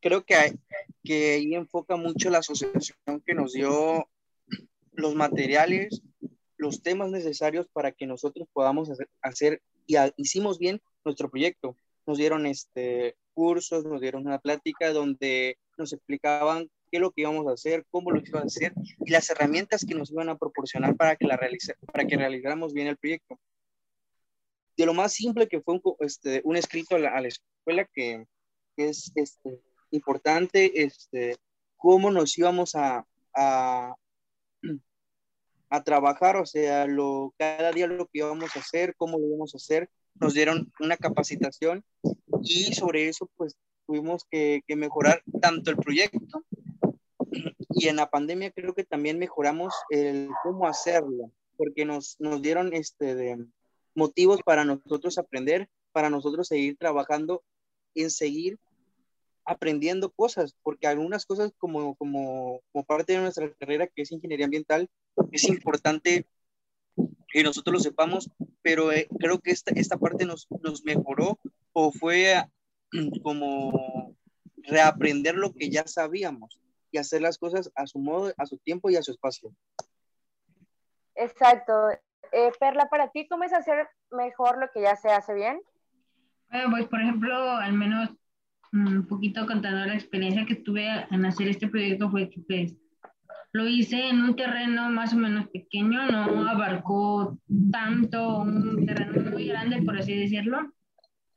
Creo 0.00 0.24
que, 0.24 0.58
que 1.04 1.34
ahí 1.34 1.54
enfoca 1.54 1.96
mucho 1.96 2.30
la 2.30 2.38
asociación 2.38 3.22
que 3.24 3.34
nos 3.34 3.52
dio 3.52 4.08
los 4.92 5.14
materiales, 5.14 6.02
los 6.56 6.82
temas 6.82 7.10
necesarios 7.10 7.68
para 7.68 7.92
que 7.92 8.06
nosotros 8.06 8.48
podamos 8.52 8.90
hacer, 8.90 9.08
hacer 9.22 9.62
y 9.86 9.96
hicimos 10.16 10.58
bien 10.58 10.80
nuestro 11.04 11.30
proyecto 11.30 11.76
nos 12.06 12.18
dieron 12.18 12.46
este, 12.46 13.16
cursos, 13.34 13.84
nos 13.84 14.00
dieron 14.00 14.26
una 14.26 14.38
plática 14.38 14.92
donde 14.92 15.58
nos 15.76 15.92
explicaban 15.92 16.70
qué 16.90 16.98
es 16.98 17.00
lo 17.00 17.10
que 17.10 17.22
íbamos 17.22 17.46
a 17.46 17.52
hacer, 17.52 17.84
cómo 17.90 18.10
lo 18.10 18.20
íbamos 18.20 18.42
a 18.42 18.46
hacer 18.46 18.72
y 19.04 19.10
las 19.10 19.28
herramientas 19.30 19.84
que 19.84 19.94
nos 19.94 20.10
iban 20.10 20.28
a 20.28 20.36
proporcionar 20.36 20.96
para 20.96 21.16
que, 21.16 21.26
la 21.26 21.38
para 21.92 22.06
que 22.06 22.16
realizáramos 22.16 22.72
bien 22.72 22.88
el 22.88 22.96
proyecto. 22.96 23.38
De 24.76 24.86
lo 24.86 24.94
más 24.94 25.12
simple 25.12 25.48
que 25.48 25.60
fue 25.60 25.74
un, 25.74 25.82
este, 26.00 26.42
un 26.44 26.56
escrito 26.56 26.96
a 26.96 26.98
la, 26.98 27.28
escuela 27.28 27.88
que, 27.92 28.26
es 28.76 29.10
este, 29.14 29.60
importante, 29.90 30.82
este, 30.82 31.36
cómo 31.76 32.10
nos 32.10 32.36
íbamos 32.36 32.74
a, 32.74 33.06
a, 33.34 33.94
a 35.70 35.84
trabajar, 35.84 36.36
o 36.36 36.46
sea, 36.46 36.86
lo, 36.86 37.34
cada 37.38 37.72
día 37.72 37.86
lo 37.86 38.06
que 38.06 38.18
íbamos 38.18 38.54
a 38.54 38.60
hacer, 38.60 38.94
cómo 38.96 39.18
lo 39.18 39.26
íbamos 39.26 39.54
a 39.54 39.56
hacer, 39.56 39.88
nos 40.14 40.34
dieron 40.34 40.72
una 40.80 40.96
capacitación 40.96 41.84
y 42.42 42.74
sobre 42.74 43.08
eso 43.08 43.30
pues 43.36 43.56
tuvimos 43.86 44.24
que, 44.30 44.62
mejorar 44.68 45.22
tanto 45.40 45.70
el 45.70 45.76
proyecto 45.76 46.44
y 47.70 47.88
en 47.88 47.96
la 47.96 48.08
pandemia 48.08 48.50
creo 48.50 48.74
que 48.74 48.84
también 48.84 49.18
mejoramos 49.18 49.74
el 49.90 50.30
cómo 50.42 50.66
hacerlo, 50.66 51.32
porque 51.56 51.84
nos, 51.84 52.16
nos 52.18 52.42
dieron 52.42 52.72
este 52.72 53.14
de 53.14 53.46
motivos 53.94 54.40
para 54.44 54.64
nosotros 54.64 55.18
aprender, 55.18 55.68
para 55.92 56.10
nosotros 56.10 56.48
seguir 56.48 56.76
trabajando 56.76 57.42
en 57.94 58.10
seguir 58.10 58.58
aprendiendo 59.44 60.10
cosas, 60.10 60.56
porque 60.62 60.86
algunas 60.86 61.24
cosas 61.24 61.52
como, 61.58 61.94
como, 61.94 62.60
como 62.72 62.84
parte 62.84 63.12
de 63.12 63.20
nuestra 63.20 63.50
carrera, 63.54 63.86
que 63.86 64.02
es 64.02 64.12
ingeniería 64.12 64.46
ambiental, 64.46 64.88
es 65.30 65.44
importante 65.44 66.26
que 67.28 67.42
nosotros 67.42 67.74
lo 67.74 67.80
sepamos, 67.80 68.30
pero 68.62 68.92
eh, 68.92 69.08
creo 69.18 69.38
que 69.38 69.52
esta, 69.52 69.72
esta 69.74 69.96
parte 69.98 70.26
nos, 70.26 70.46
nos 70.62 70.84
mejoró 70.84 71.38
o 71.72 71.92
fue 71.92 72.42
como 73.22 74.16
reaprender 74.64 75.36
lo 75.36 75.52
que 75.52 75.70
ya 75.70 75.86
sabíamos 75.86 76.58
y 76.90 76.98
hacer 76.98 77.22
las 77.22 77.38
cosas 77.38 77.70
a 77.74 77.86
su 77.86 77.98
modo, 77.98 78.32
a 78.36 78.46
su 78.46 78.58
tiempo 78.58 78.90
y 78.90 78.96
a 78.96 79.02
su 79.02 79.10
espacio. 79.12 79.52
Exacto. 81.14 81.90
Eh, 82.32 82.50
Perla, 82.58 82.88
para 82.90 83.10
ti, 83.10 83.26
¿cómo 83.28 83.44
es 83.44 83.52
hacer 83.52 83.88
mejor 84.10 84.58
lo 84.58 84.68
que 84.72 84.82
ya 84.82 84.96
se 84.96 85.10
hace 85.10 85.34
bien? 85.34 85.60
Bueno, 86.50 86.70
pues 86.70 86.86
por 86.86 87.00
ejemplo, 87.00 87.34
al 87.34 87.72
menos 87.72 88.10
mm, 88.72 88.86
un 88.88 89.06
poquito 89.06 89.46
contando 89.46 89.86
la 89.86 89.94
experiencia 89.94 90.46
que 90.46 90.56
tuve 90.56 90.86
en 91.10 91.24
hacer 91.24 91.48
este 91.48 91.68
proyecto 91.68 92.10
fue 92.10 92.30
que 92.30 92.40
pues 92.42 92.76
lo 93.52 93.66
hice 93.66 94.08
en 94.08 94.22
un 94.22 94.36
terreno 94.36 94.90
más 94.90 95.14
o 95.14 95.16
menos 95.16 95.48
pequeño, 95.48 96.06
no 96.10 96.46
abarcó 96.46 97.38
tanto 97.72 98.40
un 98.40 98.84
terreno 98.84 99.30
muy 99.30 99.46
grande, 99.46 99.82
por 99.82 99.96
así 99.96 100.14
decirlo. 100.14 100.72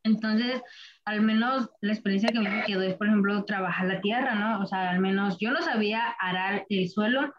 Entonces, 0.03 0.61
al 1.05 1.21
menos 1.21 1.69
la 1.81 1.93
experiencia 1.93 2.29
que 2.29 2.39
me 2.39 2.63
quedó 2.63 2.81
es, 2.81 2.95
por 2.95 3.07
ejemplo, 3.07 3.43
trabajar 3.45 3.87
la 3.87 4.01
tierra, 4.01 4.35
¿no? 4.35 4.61
O 4.61 4.65
sea, 4.65 4.91
al 4.91 4.99
menos 4.99 5.37
yo 5.39 5.51
no 5.51 5.61
sabía 5.61 6.15
arar 6.19 6.65
el 6.69 6.89
suelo, 6.89 7.33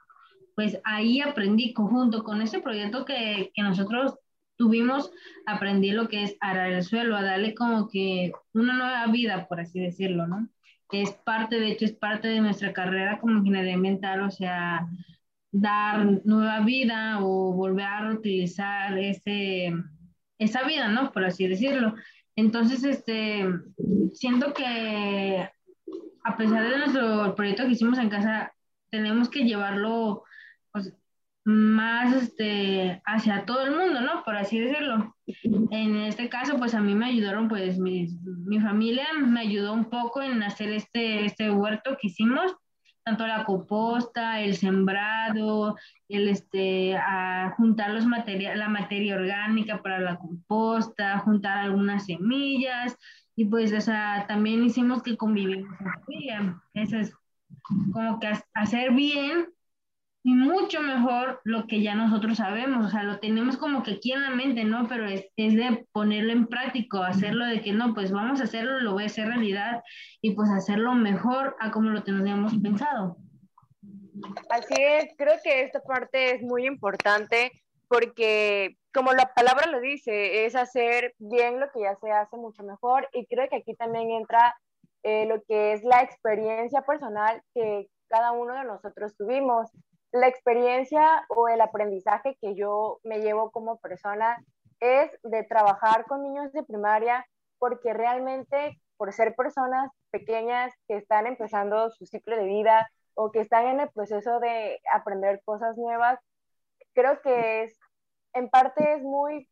pues 0.54 0.78
ahí 0.84 1.20
aprendí 1.20 1.72
conjunto 1.72 2.22
con 2.24 2.42
ese 2.42 2.60
proyecto 2.60 3.04
que, 3.04 3.50
que 3.54 3.62
nosotros 3.62 4.18
tuvimos, 4.56 5.10
aprendí 5.46 5.90
lo 5.92 6.08
que 6.08 6.24
es 6.24 6.36
arar 6.40 6.70
el 6.72 6.82
suelo, 6.82 7.16
a 7.16 7.22
darle 7.22 7.54
como 7.54 7.88
que 7.88 8.32
una 8.52 8.74
nueva 8.74 9.06
vida, 9.06 9.48
por 9.48 9.60
así 9.60 9.80
decirlo, 9.80 10.26
¿no? 10.26 10.48
es 10.92 11.12
parte, 11.12 11.60
de 11.60 11.68
hecho, 11.72 11.84
es 11.84 11.92
parte 11.92 12.28
de 12.28 12.40
nuestra 12.40 12.72
carrera 12.72 13.20
como 13.20 13.38
ingeniería 13.38 13.74
ambiental, 13.74 14.22
o 14.22 14.30
sea, 14.30 14.88
dar 15.52 16.04
nueva 16.24 16.60
vida 16.60 17.20
o 17.22 17.52
volver 17.52 17.86
a 17.86 18.12
utilizar 18.12 18.98
ese, 18.98 19.72
esa 20.38 20.64
vida, 20.64 20.88
¿no? 20.88 21.12
Por 21.12 21.24
así 21.24 21.46
decirlo. 21.46 21.94
Entonces, 22.40 22.82
este, 22.84 23.46
siento 24.14 24.54
que 24.54 25.46
a 26.24 26.36
pesar 26.38 26.70
de 26.70 26.78
nuestro 26.78 27.34
proyecto 27.34 27.64
que 27.64 27.72
hicimos 27.72 27.98
en 27.98 28.08
casa, 28.08 28.52
tenemos 28.90 29.28
que 29.28 29.44
llevarlo 29.44 30.24
pues, 30.72 30.94
más 31.44 32.14
este, 32.14 33.02
hacia 33.04 33.44
todo 33.44 33.62
el 33.64 33.76
mundo, 33.76 34.00
¿no? 34.00 34.24
Por 34.24 34.36
así 34.36 34.58
decirlo. 34.58 35.14
En 35.70 35.96
este 35.96 36.30
caso, 36.30 36.56
pues 36.56 36.74
a 36.74 36.80
mí 36.80 36.94
me 36.94 37.06
ayudaron, 37.06 37.48
pues 37.48 37.78
mi, 37.78 38.08
mi 38.46 38.58
familia 38.58 39.08
me 39.18 39.40
ayudó 39.40 39.74
un 39.74 39.90
poco 39.90 40.22
en 40.22 40.42
hacer 40.42 40.70
este, 40.72 41.26
este 41.26 41.50
huerto 41.50 41.98
que 42.00 42.08
hicimos, 42.08 42.54
tanto 43.10 43.26
la 43.26 43.44
composta, 43.44 44.40
el 44.40 44.56
sembrado, 44.56 45.76
el 46.08 46.28
este, 46.28 46.96
a 46.96 47.52
juntar 47.56 47.90
los 47.90 48.06
material, 48.06 48.56
la 48.56 48.68
materia 48.68 49.16
orgánica 49.16 49.82
para 49.82 49.98
la 49.98 50.16
composta, 50.16 51.18
juntar 51.18 51.58
algunas 51.58 52.06
semillas, 52.06 52.96
y 53.34 53.46
pues, 53.46 53.72
o 53.72 53.80
sea, 53.80 54.26
también 54.28 54.64
hicimos 54.64 55.02
que 55.02 55.16
convivimos 55.16 55.68
en 55.80 55.92
familia. 55.92 56.62
Eso 56.74 56.98
es 56.98 57.12
como 57.62 58.20
que 58.20 58.32
hacer 58.54 58.92
bien 58.92 59.48
y 60.22 60.34
mucho 60.34 60.82
mejor 60.82 61.40
lo 61.44 61.66
que 61.66 61.82
ya 61.82 61.94
nosotros 61.94 62.36
sabemos, 62.36 62.84
o 62.84 62.90
sea, 62.90 63.02
lo 63.04 63.20
tenemos 63.20 63.56
como 63.56 63.82
que 63.82 63.92
aquí 63.92 64.12
en 64.12 64.22
la 64.22 64.30
mente, 64.30 64.64
¿no? 64.64 64.86
Pero 64.86 65.06
es, 65.06 65.26
es 65.36 65.54
de 65.54 65.86
ponerlo 65.92 66.32
en 66.32 66.46
práctico, 66.46 66.98
hacerlo 66.98 67.46
de 67.46 67.62
que 67.62 67.72
no, 67.72 67.94
pues 67.94 68.12
vamos 68.12 68.40
a 68.40 68.44
hacerlo, 68.44 68.80
lo 68.80 68.92
voy 68.92 69.04
a 69.04 69.06
hacer 69.06 69.28
realidad 69.28 69.82
y 70.20 70.34
pues 70.34 70.50
hacerlo 70.50 70.94
mejor 70.94 71.56
a 71.60 71.70
como 71.70 71.90
lo 71.90 72.02
teníamos 72.02 72.52
pensado. 72.62 73.16
Así 74.50 74.74
es, 74.76 75.14
creo 75.16 75.36
que 75.42 75.62
esta 75.62 75.80
parte 75.80 76.34
es 76.34 76.42
muy 76.42 76.66
importante 76.66 77.52
porque 77.88 78.76
como 78.92 79.12
la 79.12 79.32
palabra 79.34 79.66
lo 79.70 79.80
dice, 79.80 80.44
es 80.44 80.54
hacer 80.54 81.14
bien 81.18 81.60
lo 81.60 81.70
que 81.72 81.80
ya 81.80 81.96
se 81.96 82.10
hace 82.10 82.36
mucho 82.36 82.62
mejor 82.62 83.08
y 83.12 83.26
creo 83.26 83.48
que 83.48 83.56
aquí 83.56 83.74
también 83.74 84.10
entra 84.10 84.54
eh, 85.02 85.26
lo 85.26 85.42
que 85.42 85.72
es 85.72 85.82
la 85.82 86.02
experiencia 86.02 86.82
personal 86.82 87.42
que 87.54 87.88
cada 88.08 88.32
uno 88.32 88.54
de 88.54 88.64
nosotros 88.64 89.16
tuvimos. 89.16 89.70
La 90.12 90.26
experiencia 90.26 91.24
o 91.28 91.48
el 91.48 91.60
aprendizaje 91.60 92.36
que 92.40 92.54
yo 92.54 92.98
me 93.04 93.20
llevo 93.20 93.50
como 93.50 93.78
persona 93.78 94.44
es 94.80 95.10
de 95.22 95.44
trabajar 95.44 96.04
con 96.06 96.22
niños 96.22 96.52
de 96.52 96.64
primaria 96.64 97.26
porque 97.58 97.92
realmente 97.92 98.80
por 98.96 99.12
ser 99.12 99.34
personas 99.36 99.90
pequeñas 100.10 100.74
que 100.88 100.96
están 100.96 101.26
empezando 101.26 101.90
su 101.90 102.06
ciclo 102.06 102.36
de 102.36 102.44
vida 102.44 102.90
o 103.14 103.30
que 103.30 103.40
están 103.40 103.66
en 103.66 103.80
el 103.80 103.90
proceso 103.90 104.40
de 104.40 104.80
aprender 104.92 105.42
cosas 105.44 105.76
nuevas, 105.76 106.18
creo 106.92 107.20
que 107.22 107.62
es, 107.62 107.78
en 108.32 108.48
parte 108.48 108.94
es 108.94 109.02
muy 109.02 109.48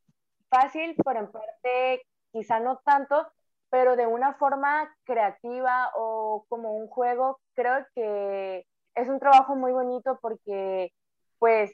fácil, 0.49 0.97
pero 1.05 1.21
en 1.21 1.31
parte 1.31 2.03
quizá 2.33 2.61
no 2.61 2.79
tanto, 2.85 3.27
pero 3.71 3.97
de 3.97 4.07
una 4.07 4.35
forma 4.35 4.95
creativa 5.05 5.91
o 5.95 6.45
como 6.49 6.73
un 6.73 6.89
juego, 6.89 7.41
creo 7.55 7.87
que 7.95 8.67
es 8.99 9.09
un 9.09 9.19
trabajo 9.21 9.55
muy 9.55 9.73
bonito 9.73 10.19
porque 10.21 10.93
pues 11.39 11.73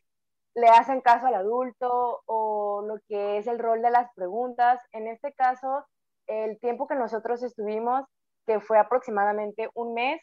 le 0.54 0.68
hacen 0.68 1.00
caso 1.00 1.26
al 1.26 1.34
adulto 1.34 2.22
o 2.26 2.82
lo 2.86 2.98
que 3.08 3.38
es 3.38 3.46
el 3.46 3.58
rol 3.58 3.82
de 3.82 3.90
las 3.90 4.12
preguntas. 4.14 4.80
En 4.92 5.08
este 5.08 5.32
caso, 5.32 5.84
el 6.26 6.58
tiempo 6.60 6.86
que 6.86 6.94
nosotros 6.94 7.42
estuvimos, 7.42 8.04
que 8.46 8.60
fue 8.60 8.78
aproximadamente 8.78 9.68
un 9.74 9.94
mes, 9.94 10.20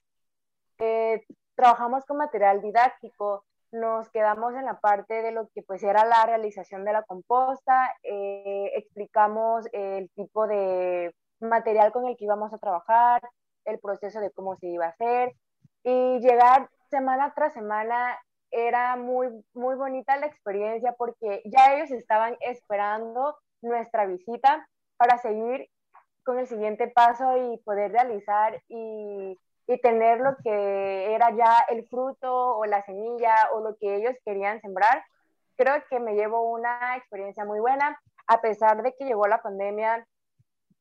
eh, 0.80 1.24
trabajamos 1.56 2.06
con 2.06 2.18
material 2.18 2.62
didáctico, 2.62 3.46
nos 3.72 4.10
quedamos 4.10 4.54
en 4.56 4.66
la 4.66 4.80
parte 4.80 5.22
de 5.22 5.32
lo 5.32 5.48
que 5.54 5.64
pues 5.64 5.84
era 5.84 6.06
la 6.06 6.26
realización 6.26 6.86
de 6.86 6.94
la 6.94 7.04
composta, 7.04 7.94
eh, 8.04 8.72
explicamos 8.76 9.66
el 9.74 10.10
tipo 10.12 10.48
de 10.48 11.14
material 11.40 11.92
con 11.92 12.06
el 12.06 12.16
que 12.16 12.26
íbamos 12.26 12.54
a 12.54 12.58
trabajar, 12.58 13.22
el 13.66 13.80
proceso 13.80 14.20
de 14.20 14.32
cómo 14.32 14.56
se 14.58 14.68
iba 14.68 14.86
a 14.86 14.90
hacer 14.90 15.34
y 15.84 16.20
llegar 16.20 16.70
semana 16.92 17.34
tras 17.34 17.54
semana 17.54 18.20
era 18.52 18.96
muy, 18.98 19.30
muy 19.54 19.76
bonita 19.76 20.18
la 20.18 20.28
experiencia 20.28 20.94
porque 20.98 21.42
ya 21.46 21.74
ellos 21.74 21.90
estaban 21.90 22.38
esperando 22.42 23.38
nuestra 23.62 24.06
visita 24.06 24.68
para 24.98 25.18
seguir 25.18 25.70
con 26.24 26.38
el 26.38 26.48
siguiente 26.48 26.88
paso 26.88 27.38
y 27.38 27.58
poder 27.60 27.92
realizar 27.94 28.62
y, 28.68 29.40
y 29.68 29.82
tener 29.82 30.20
lo 30.20 30.36
que 30.44 31.16
era 31.16 31.32
ya 31.36 31.66
el 31.70 31.88
fruto 31.88 32.58
o 32.58 32.66
la 32.66 32.84
semilla 32.84 33.36
o 33.54 33.62
lo 33.62 33.76
que 33.78 33.96
ellos 33.96 34.16
querían 34.24 34.62
sembrar. 34.62 35.04
Creo 35.56 35.82
que 35.90 36.00
me 36.00 36.14
llevo 36.14 36.52
una 36.52 36.98
experiencia 36.98 37.46
muy 37.46 37.60
buena, 37.60 38.00
a 38.28 38.42
pesar 38.42 38.84
de 38.84 38.94
que 38.94 39.06
llegó 39.06 39.28
la 39.28 39.42
pandemia, 39.42 40.06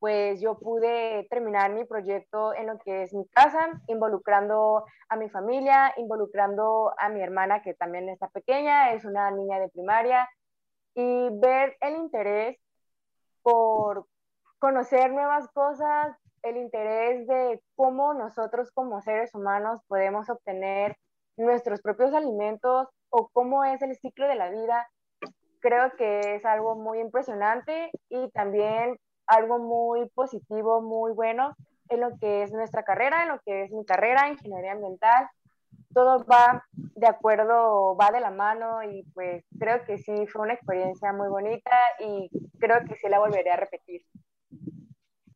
pues 0.00 0.40
yo 0.40 0.58
pude 0.58 1.26
terminar 1.28 1.72
mi 1.72 1.84
proyecto 1.84 2.54
en 2.54 2.68
lo 2.68 2.78
que 2.78 3.02
es 3.02 3.12
mi 3.12 3.28
casa, 3.28 3.68
involucrando 3.86 4.86
a 5.10 5.16
mi 5.16 5.28
familia, 5.28 5.92
involucrando 5.98 6.92
a 6.98 7.10
mi 7.10 7.20
hermana 7.20 7.60
que 7.62 7.74
también 7.74 8.08
está 8.08 8.28
pequeña, 8.28 8.94
es 8.94 9.04
una 9.04 9.30
niña 9.30 9.60
de 9.60 9.68
primaria, 9.68 10.26
y 10.94 11.28
ver 11.38 11.76
el 11.80 11.96
interés 11.96 12.58
por 13.42 14.06
conocer 14.58 15.12
nuevas 15.12 15.46
cosas, 15.48 16.16
el 16.42 16.56
interés 16.56 17.26
de 17.26 17.62
cómo 17.76 18.14
nosotros 18.14 18.70
como 18.72 19.02
seres 19.02 19.34
humanos 19.34 19.82
podemos 19.86 20.30
obtener 20.30 20.96
nuestros 21.36 21.82
propios 21.82 22.14
alimentos 22.14 22.88
o 23.10 23.28
cómo 23.34 23.64
es 23.64 23.82
el 23.82 23.94
ciclo 23.96 24.26
de 24.26 24.36
la 24.36 24.48
vida, 24.48 24.88
creo 25.60 25.94
que 25.96 26.36
es 26.36 26.44
algo 26.46 26.74
muy 26.74 27.00
impresionante 27.00 27.90
y 28.08 28.30
también 28.30 28.96
algo 29.30 29.58
muy 29.58 30.08
positivo, 30.10 30.82
muy 30.82 31.12
bueno 31.12 31.56
en 31.88 32.00
lo 32.00 32.16
que 32.18 32.42
es 32.42 32.52
nuestra 32.52 32.82
carrera, 32.82 33.22
en 33.22 33.30
lo 33.30 33.40
que 33.40 33.64
es 33.64 33.72
mi 33.72 33.84
carrera, 33.84 34.28
ingeniería 34.28 34.72
ambiental. 34.72 35.28
Todo 35.94 36.24
va 36.24 36.64
de 36.72 37.06
acuerdo, 37.06 37.96
va 37.96 38.10
de 38.10 38.20
la 38.20 38.30
mano 38.30 38.82
y 38.82 39.02
pues 39.14 39.44
creo 39.58 39.84
que 39.84 39.98
sí 39.98 40.26
fue 40.26 40.42
una 40.42 40.54
experiencia 40.54 41.12
muy 41.12 41.28
bonita 41.28 41.70
y 41.98 42.30
creo 42.58 42.84
que 42.86 42.96
sí 42.96 43.08
la 43.08 43.18
volveré 43.18 43.50
a 43.50 43.56
repetir. 43.56 44.04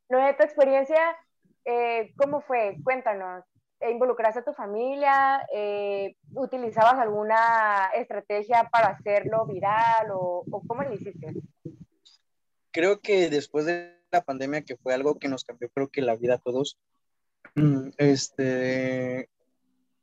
Noé, 0.09 0.35
tu 0.35 0.45
experiencia, 0.45 1.17
eh, 1.65 2.13
¿cómo 2.17 2.41
fue? 2.41 2.77
Cuéntanos. 2.85 3.45
¿Involucraste 3.81 4.41
a 4.41 4.45
tu 4.45 4.53
familia? 4.53 5.45
Eh, 5.53 6.17
¿Utilizabas 6.35 6.95
alguna 6.95 7.91
estrategia 7.95 8.69
para 8.73 8.89
hacerlo 8.89 9.47
viral 9.47 10.11
o, 10.13 10.45
o 10.51 10.63
cómo 10.67 10.83
lo 10.83 10.93
hiciste? 10.93 11.35
Creo 12.75 13.01
que 13.01 13.31
después 13.31 13.67
de 13.67 13.97
la 14.11 14.25
pandemia, 14.25 14.63
que 14.63 14.77
fue 14.77 14.93
algo 14.93 15.19
que 15.21 15.29
nos 15.29 15.45
cambió, 15.45 15.71
creo 15.71 15.89
que 15.91 16.03
la 16.03 16.17
vida 16.17 16.35
a 16.35 16.39
todos, 16.39 16.77
mm, 17.55 17.91
este, 17.99 19.31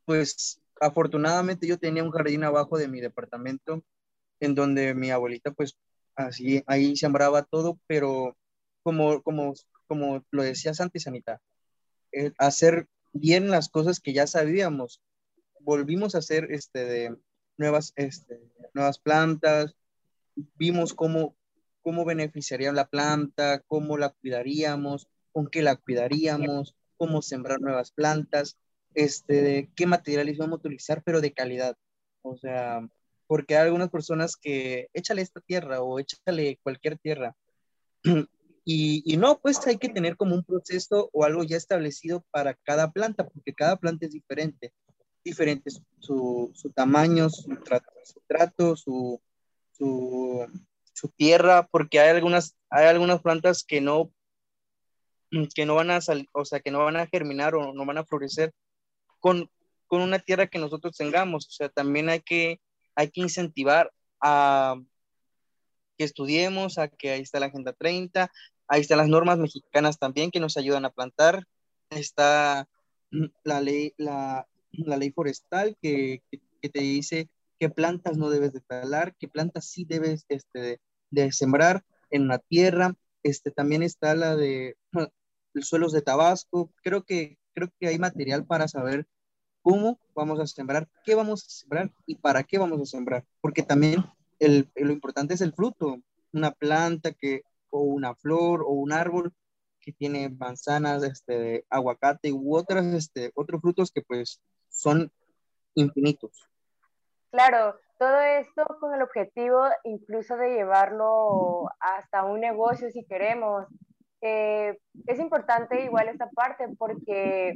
pues 0.06 0.60
afortunadamente 0.80 1.66
yo 1.66 1.78
tenía 1.78 2.02
un 2.02 2.10
jardín 2.10 2.44
abajo 2.44 2.78
de 2.78 2.88
mi 2.88 3.00
departamento 3.00 3.84
en 4.40 4.54
donde 4.54 4.94
mi 4.94 5.10
abuelita 5.10 5.52
pues 5.52 5.76
así 6.16 6.64
ahí 6.66 6.96
sembraba 6.96 7.42
todo, 7.42 7.78
pero 7.86 8.36
como, 8.82 9.22
como, 9.22 9.52
como 9.86 10.24
lo 10.30 10.42
decías 10.42 10.80
antes, 10.80 11.06
Anita, 11.06 11.42
eh, 12.10 12.32
hacer 12.38 12.88
bien 13.12 13.50
las 13.50 13.68
cosas 13.68 14.00
que 14.00 14.14
ya 14.14 14.26
sabíamos. 14.26 15.02
Volvimos 15.60 16.14
a 16.14 16.18
hacer 16.18 16.50
este, 16.50 16.86
de 16.86 17.16
nuevas, 17.58 17.92
este, 17.96 18.40
nuevas 18.72 18.98
plantas, 18.98 19.76
vimos 20.34 20.94
cómo, 20.94 21.36
cómo 21.82 22.04
beneficiaría 22.04 22.72
la 22.72 22.88
planta, 22.88 23.62
cómo 23.66 23.98
la 23.98 24.10
cuidaríamos, 24.10 25.08
con 25.32 25.48
qué 25.48 25.62
la 25.62 25.76
cuidaríamos, 25.76 26.74
cómo 26.96 27.22
sembrar 27.22 27.60
nuevas 27.60 27.90
plantas, 27.90 28.58
este, 28.94 29.70
qué 29.74 29.86
materiales 29.86 30.38
vamos 30.38 30.58
a 30.58 30.60
utilizar, 30.60 31.02
pero 31.02 31.20
de 31.20 31.32
calidad. 31.32 31.76
O 32.22 32.36
sea, 32.36 32.86
porque 33.26 33.56
hay 33.56 33.64
algunas 33.64 33.90
personas 33.90 34.36
que 34.36 34.88
échale 34.92 35.22
esta 35.22 35.40
tierra 35.40 35.82
o 35.82 35.98
échale 35.98 36.58
cualquier 36.62 36.98
tierra. 36.98 37.36
Y, 38.64 39.02
y, 39.04 39.16
no, 39.16 39.40
pues 39.40 39.66
hay 39.66 39.76
que 39.76 39.88
tener 39.88 40.16
como 40.16 40.36
un 40.36 40.44
proceso 40.44 41.10
o 41.12 41.24
algo 41.24 41.42
ya 41.42 41.56
establecido 41.56 42.24
para 42.30 42.54
cada 42.54 42.92
planta, 42.92 43.26
porque 43.28 43.52
cada 43.52 43.74
planta 43.74 44.06
es 44.06 44.12
diferente. 44.12 44.72
Diferente 45.24 45.68
su, 45.98 46.52
su 46.54 46.70
tamaño, 46.70 47.28
su 47.28 47.56
trato, 47.56 47.90
su, 48.04 48.20
trato, 48.24 48.76
su, 48.76 49.20
su, 49.72 50.46
su 50.92 51.08
tierra, 51.08 51.66
porque 51.70 52.00
hay 52.00 52.10
algunas, 52.10 52.56
hay 52.70 52.86
algunas 52.86 53.22
plantas 53.22 53.64
que 53.64 53.80
no, 53.80 54.12
que 55.54 55.66
no 55.66 55.74
van 55.74 55.90
a 55.90 56.00
salir, 56.00 56.28
o 56.32 56.44
sea, 56.44 56.60
que 56.60 56.70
no 56.70 56.80
van 56.80 56.96
a 56.96 57.06
germinar 57.06 57.54
o 57.54 57.72
no 57.72 57.86
van 57.86 57.98
a 57.98 58.04
florecer 58.04 58.52
con, 59.18 59.50
con 59.86 60.02
una 60.02 60.18
tierra 60.18 60.46
que 60.46 60.58
nosotros 60.58 60.96
tengamos. 60.96 61.46
O 61.46 61.50
sea, 61.50 61.68
también 61.68 62.08
hay 62.08 62.20
que, 62.20 62.60
hay 62.94 63.10
que 63.10 63.22
incentivar 63.22 63.92
a 64.20 64.76
que 65.96 66.04
estudiemos, 66.04 66.78
a 66.78 66.88
que 66.88 67.10
ahí 67.10 67.20
está 67.20 67.40
la 67.40 67.46
Agenda 67.46 67.72
30, 67.72 68.30
ahí 68.68 68.80
están 68.80 68.98
las 68.98 69.08
normas 69.08 69.38
mexicanas 69.38 69.98
también 69.98 70.30
que 70.30 70.40
nos 70.40 70.56
ayudan 70.56 70.84
a 70.84 70.90
plantar, 70.90 71.46
está 71.90 72.68
la 73.42 73.60
ley, 73.60 73.94
la, 73.96 74.46
la 74.72 74.96
ley 74.96 75.10
forestal 75.10 75.76
que, 75.80 76.22
que, 76.30 76.40
que 76.60 76.68
te 76.68 76.80
dice 76.80 77.28
qué 77.62 77.70
plantas 77.70 78.16
no 78.18 78.28
debes 78.28 78.52
de 78.52 78.60
talar, 78.60 79.14
qué 79.20 79.28
plantas 79.28 79.66
sí 79.66 79.84
debes 79.84 80.26
este, 80.28 80.80
de, 81.10 81.30
sembrar 81.30 81.84
en 82.10 82.22
una 82.22 82.38
tierra. 82.40 82.96
Este, 83.22 83.52
también 83.52 83.84
está 83.84 84.16
la 84.16 84.34
de 84.34 84.76
los 85.52 85.68
suelos 85.68 85.92
de 85.92 86.02
Tabasco. 86.02 86.72
Creo 86.82 87.04
que, 87.04 87.38
creo 87.54 87.68
que 87.78 87.86
hay 87.86 88.00
material 88.00 88.44
para 88.46 88.66
saber 88.66 89.06
cómo 89.60 90.00
vamos 90.12 90.40
a 90.40 90.46
sembrar, 90.48 90.88
qué 91.04 91.14
vamos 91.14 91.44
a 91.46 91.50
sembrar 91.50 91.92
y 92.04 92.16
para 92.16 92.42
qué 92.42 92.58
vamos 92.58 92.80
a 92.80 92.84
sembrar. 92.84 93.24
Porque 93.40 93.62
también 93.62 94.04
el, 94.40 94.68
lo 94.74 94.90
importante 94.90 95.34
es 95.34 95.40
el 95.40 95.52
fruto. 95.52 96.02
Una 96.32 96.50
planta 96.50 97.12
que, 97.12 97.42
o 97.70 97.82
una 97.82 98.16
flor 98.16 98.62
o 98.62 98.70
un 98.70 98.90
árbol 98.90 99.32
que 99.78 99.92
tiene 99.92 100.30
manzanas, 100.30 101.04
este, 101.04 101.64
aguacate 101.70 102.32
u 102.32 102.56
otras, 102.56 102.86
este, 102.86 103.30
otros 103.36 103.60
frutos 103.60 103.92
que 103.92 104.02
pues 104.02 104.40
son 104.68 105.12
infinitos. 105.76 106.48
Claro, 107.32 107.76
todo 107.98 108.20
esto 108.20 108.62
con 108.78 108.92
el 108.92 109.00
objetivo 109.00 109.64
incluso 109.84 110.36
de 110.36 110.52
llevarlo 110.52 111.66
hasta 111.80 112.24
un 112.24 112.40
negocio 112.40 112.90
si 112.90 113.06
queremos. 113.06 113.66
Eh, 114.20 114.78
es 115.06 115.18
importante 115.18 115.82
igual 115.82 116.08
esta 116.08 116.28
parte 116.28 116.68
porque, 116.78 117.54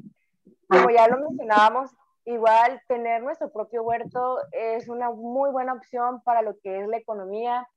como 0.66 0.88
ya 0.88 1.06
lo 1.08 1.18
mencionábamos, 1.18 1.90
igual 2.24 2.80
tener 2.88 3.22
nuestro 3.22 3.52
propio 3.52 3.82
huerto 3.82 4.38
es 4.50 4.88
una 4.88 5.10
muy 5.10 5.50
buena 5.50 5.74
opción 5.74 6.22
para 6.22 6.40
lo 6.40 6.58
que 6.62 6.80
es 6.80 6.88
la 6.88 6.96
economía. 6.96 7.68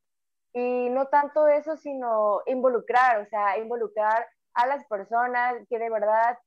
Y 0.54 0.90
no 0.92 1.08
tanto 1.08 1.50
eso, 1.50 1.76
sino 1.76 2.40
involucrar, 2.46 3.20
o 3.20 3.26
sea, 3.26 3.58
involucrar 3.58 4.26
a 4.54 4.68
las 4.68 4.86
personas 4.86 5.56
que 5.70 5.78
de 5.78 5.90
verdad 5.90 6.40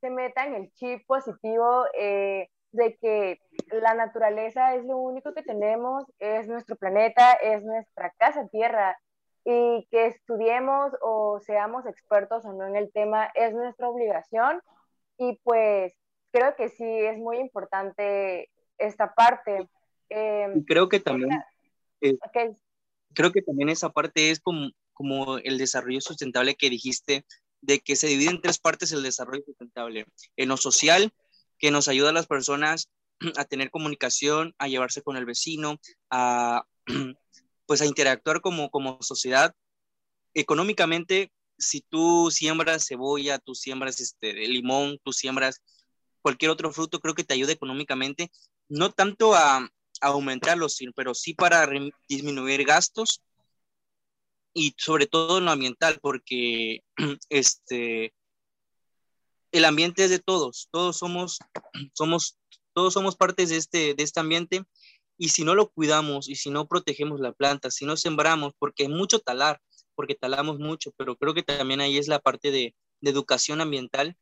se 0.00 0.08
metan 0.08 0.54
el 0.54 0.72
chip 0.74 1.04
positivo. 1.08 1.84
Eh, 1.98 2.48
de 2.72 2.96
que 3.00 3.40
la 3.72 3.94
naturaleza 3.94 4.74
es 4.74 4.84
lo 4.84 4.96
único 4.98 5.34
que 5.34 5.42
tenemos, 5.42 6.04
es 6.18 6.46
nuestro 6.46 6.76
planeta, 6.76 7.32
es 7.34 7.62
nuestra 7.64 8.12
casa 8.18 8.46
tierra 8.48 8.98
y 9.44 9.86
que 9.90 10.06
estudiemos 10.06 10.92
o 11.00 11.40
seamos 11.40 11.86
expertos 11.86 12.44
o 12.44 12.52
no 12.52 12.66
en 12.66 12.76
el 12.76 12.92
tema 12.92 13.30
es 13.34 13.54
nuestra 13.54 13.88
obligación 13.88 14.60
y 15.18 15.40
pues 15.42 15.94
creo 16.30 16.54
que 16.56 16.68
sí 16.68 16.84
es 16.84 17.18
muy 17.18 17.38
importante 17.38 18.50
esta 18.78 19.14
parte. 19.14 19.68
Em, 20.08 20.64
creo 20.64 20.88
que 20.88 21.00
también 21.00 21.30
creo 23.12 23.32
que 23.32 23.42
también 23.42 23.68
esa 23.68 23.90
parte 23.90 24.30
es 24.30 24.40
como, 24.40 24.70
como 24.92 25.38
el 25.38 25.58
desarrollo 25.58 26.00
sustentable 26.00 26.54
que 26.54 26.70
dijiste 26.70 27.24
de 27.60 27.80
que 27.80 27.96
se 27.96 28.06
divide 28.06 28.30
en 28.30 28.40
tres 28.40 28.58
partes 28.58 28.92
el 28.92 29.02
desarrollo 29.02 29.42
sustentable. 29.44 30.06
En 30.36 30.48
lo 30.48 30.56
social, 30.56 31.12
que 31.60 31.70
nos 31.70 31.86
ayuda 31.86 32.10
a 32.10 32.14
las 32.14 32.26
personas 32.26 32.90
a 33.36 33.44
tener 33.44 33.70
comunicación, 33.70 34.54
a 34.58 34.66
llevarse 34.66 35.02
con 35.02 35.16
el 35.16 35.26
vecino, 35.26 35.78
a, 36.10 36.64
pues 37.66 37.80
a 37.82 37.86
interactuar 37.86 38.40
como, 38.40 38.70
como 38.70 38.98
sociedad. 39.02 39.54
Económicamente, 40.34 41.30
si 41.58 41.82
tú 41.82 42.30
siembras 42.30 42.86
cebolla, 42.88 43.38
tú 43.38 43.54
siembras 43.54 44.00
este, 44.00 44.32
limón, 44.32 44.98
tú 45.04 45.12
siembras 45.12 45.60
cualquier 46.22 46.50
otro 46.50 46.72
fruto, 46.72 47.00
creo 47.00 47.14
que 47.14 47.24
te 47.24 47.34
ayuda 47.34 47.52
económicamente, 47.52 48.30
no 48.68 48.90
tanto 48.90 49.34
a, 49.34 49.58
a 49.58 49.70
aumentarlos, 50.00 50.78
pero 50.96 51.14
sí 51.14 51.34
para 51.34 51.68
disminuir 52.08 52.64
gastos 52.64 53.22
y 54.52 54.74
sobre 54.76 55.06
todo 55.06 55.38
en 55.38 55.44
lo 55.44 55.50
ambiental, 55.50 55.98
porque 56.00 56.82
este, 57.28 58.14
el 59.52 59.64
ambiente 59.64 60.04
es 60.04 60.10
de 60.10 60.18
todos, 60.18 60.68
todos 60.70 60.98
somos, 60.98 61.38
somos, 61.94 62.38
todos 62.72 62.92
somos 62.92 63.16
partes 63.16 63.50
de 63.50 63.56
este, 63.56 63.94
de 63.94 64.02
este 64.02 64.20
ambiente 64.20 64.62
y 65.18 65.30
si 65.30 65.44
no 65.44 65.54
lo 65.54 65.68
cuidamos 65.70 66.28
y 66.28 66.36
si 66.36 66.50
no 66.50 66.66
protegemos 66.66 67.20
la 67.20 67.32
planta, 67.32 67.70
si 67.70 67.84
no 67.84 67.96
sembramos, 67.96 68.54
porque 68.58 68.84
hay 68.84 68.88
mucho 68.88 69.18
talar, 69.20 69.60
porque 69.94 70.14
talamos 70.14 70.58
mucho, 70.58 70.92
pero 70.96 71.16
creo 71.16 71.34
que 71.34 71.42
también 71.42 71.80
ahí 71.80 71.98
es 71.98 72.08
la 72.08 72.20
parte 72.20 72.50
de, 72.50 72.74
de 73.00 73.10
educación 73.10 73.60
ambiental 73.60 74.16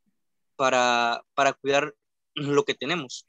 para, 0.56 1.22
para 1.34 1.52
cuidar 1.52 1.94
lo 2.34 2.64
que 2.64 2.74
tenemos. 2.74 3.28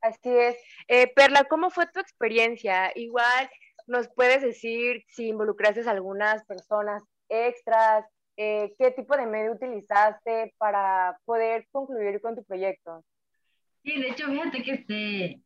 Así 0.00 0.30
es. 0.30 0.56
Eh, 0.88 1.06
Perla, 1.14 1.44
¿cómo 1.44 1.70
fue 1.70 1.86
tu 1.86 2.00
experiencia? 2.00 2.90
Igual 2.96 3.48
nos 3.86 4.08
puedes 4.08 4.42
decir 4.42 5.04
si 5.08 5.28
involucraste 5.28 5.82
a 5.82 5.92
algunas 5.92 6.44
personas 6.44 7.04
extras, 7.28 8.04
eh, 8.36 8.74
qué 8.78 8.90
tipo 8.92 9.16
de 9.16 9.26
medio 9.26 9.52
utilizaste 9.52 10.54
para 10.58 11.18
poder 11.24 11.66
concluir 11.70 12.20
con 12.20 12.34
tu 12.36 12.44
proyecto. 12.44 13.04
Sí, 13.84 14.00
de 14.00 14.08
hecho, 14.10 14.28
fíjate 14.28 14.62
que 14.62 14.72
este, 14.72 15.40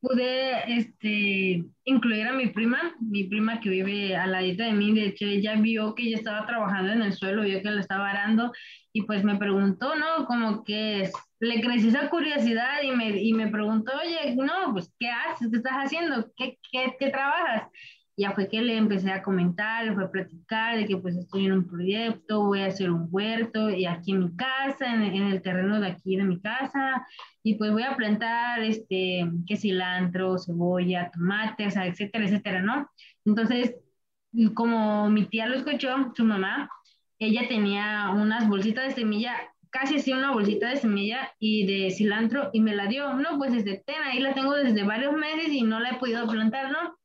pude 0.00 0.78
este, 0.78 1.64
incluir 1.84 2.26
a 2.26 2.32
mi 2.32 2.48
prima, 2.48 2.94
mi 3.00 3.24
prima 3.24 3.60
que 3.60 3.70
vive 3.70 4.16
a 4.16 4.26
la 4.26 4.40
ladito 4.40 4.64
de 4.64 4.72
mí, 4.72 4.92
de 4.92 5.06
hecho 5.06 5.26
ella 5.26 5.54
vio 5.54 5.94
que 5.94 6.10
yo 6.10 6.16
estaba 6.16 6.44
trabajando 6.46 6.92
en 6.92 7.02
el 7.02 7.12
suelo, 7.12 7.42
vio 7.42 7.62
que 7.62 7.70
lo 7.70 7.80
estaba 7.80 8.10
arando 8.10 8.52
y 8.92 9.02
pues 9.02 9.22
me 9.22 9.36
preguntó, 9.36 9.94
¿no? 9.94 10.26
Como 10.26 10.64
que 10.64 11.10
le 11.38 11.60
creció 11.60 11.88
esa 11.90 12.10
curiosidad 12.10 12.82
y 12.82 12.90
me, 12.90 13.10
y 13.10 13.32
me 13.32 13.48
preguntó, 13.48 13.92
oye, 14.00 14.34
no, 14.36 14.72
pues, 14.72 14.92
¿qué 14.98 15.08
haces? 15.08 15.48
¿Qué 15.50 15.56
estás 15.56 15.74
haciendo? 15.74 16.32
¿Qué, 16.36 16.58
qué, 16.70 16.96
qué 16.98 17.10
trabajas? 17.10 17.68
Ya 18.16 18.32
fue 18.32 18.48
que 18.48 18.60
le 18.60 18.76
empecé 18.76 19.10
a 19.10 19.22
comentar, 19.22 19.84
le 19.84 19.94
fue 19.94 20.04
a 20.04 20.10
platicar 20.10 20.76
de 20.76 20.86
que 20.86 20.96
pues 20.96 21.16
estoy 21.16 21.46
en 21.46 21.52
un 21.52 21.66
proyecto, 21.66 22.44
voy 22.44 22.60
a 22.60 22.66
hacer 22.66 22.90
un 22.90 23.08
huerto 23.10 23.70
y 23.70 23.86
aquí 23.86 24.12
en 24.12 24.20
mi 24.20 24.36
casa, 24.36 24.94
en, 24.94 25.02
en, 25.02 25.28
el 25.28 25.42
terreno 25.42 25.80
de 25.80 25.88
aquí 25.88 26.16
de 26.16 26.24
mi 26.24 26.40
casa, 26.40 27.06
y 27.42 27.54
pues 27.54 27.72
voy 27.72 27.82
a 27.84 27.96
plantar 27.96 28.62
este, 28.62 29.24
que 29.46 29.56
cilantro, 29.56 30.38
cebolla, 30.38 31.10
tomates, 31.10 31.76
etcétera, 31.76 32.26
etcétera, 32.26 32.62
¿no? 32.62 32.90
Entonces, 33.24 33.76
como 34.54 35.08
mi 35.10 35.26
tía 35.26 35.46
lo 35.46 35.56
escuchó, 35.56 36.12
su 36.14 36.24
mamá, 36.24 36.68
ella 37.18 37.48
tenía 37.48 38.10
unas 38.14 38.48
bolsitas 38.48 38.88
de 38.88 38.94
semilla, 38.94 39.34
casi 39.70 39.96
así 39.96 40.12
una 40.12 40.32
bolsita 40.32 40.68
de 40.68 40.76
semilla 40.76 41.32
y 41.38 41.66
de 41.66 41.90
cilantro 41.90 42.50
y 42.52 42.60
me 42.60 42.74
la 42.74 42.86
dio, 42.86 43.14
no, 43.14 43.38
pues 43.38 43.52
desde 43.52 43.82
ten, 43.86 44.02
ahí 44.02 44.20
la 44.20 44.34
tengo 44.34 44.54
desde 44.54 44.82
varios 44.82 45.14
meses 45.14 45.48
y 45.50 45.62
no 45.62 45.80
la 45.80 45.90
he 45.90 45.98
podido 45.98 46.26
plantar, 46.26 46.70
¿no? 46.70 46.96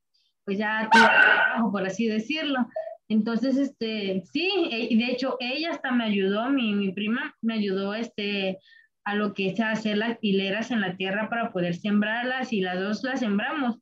Pues 0.47 0.59
ya 0.59 0.89
trabajo, 0.89 1.73
por 1.73 1.85
así 1.85 2.07
decirlo. 2.07 2.69
Entonces, 3.09 3.57
este, 3.57 4.23
sí, 4.31 4.49
e, 4.71 4.87
y 4.89 4.97
de 4.97 5.11
hecho 5.11 5.35
ella 5.41 5.71
hasta 5.71 5.91
me 5.91 6.05
ayudó, 6.05 6.49
mi, 6.49 6.73
mi 6.73 6.93
prima 6.93 7.35
me 7.41 7.55
ayudó 7.55 7.93
este, 7.93 8.57
a 9.03 9.13
lo 9.15 9.33
que 9.33 9.49
es 9.49 9.59
hacer 9.59 9.97
las 9.97 10.17
hileras 10.21 10.71
en 10.71 10.79
la 10.79 10.95
tierra 10.95 11.29
para 11.29 11.51
poder 11.51 11.75
sembrarlas 11.75 12.53
y 12.53 12.61
las 12.61 12.79
dos 12.79 13.03
las 13.03 13.19
sembramos. 13.19 13.77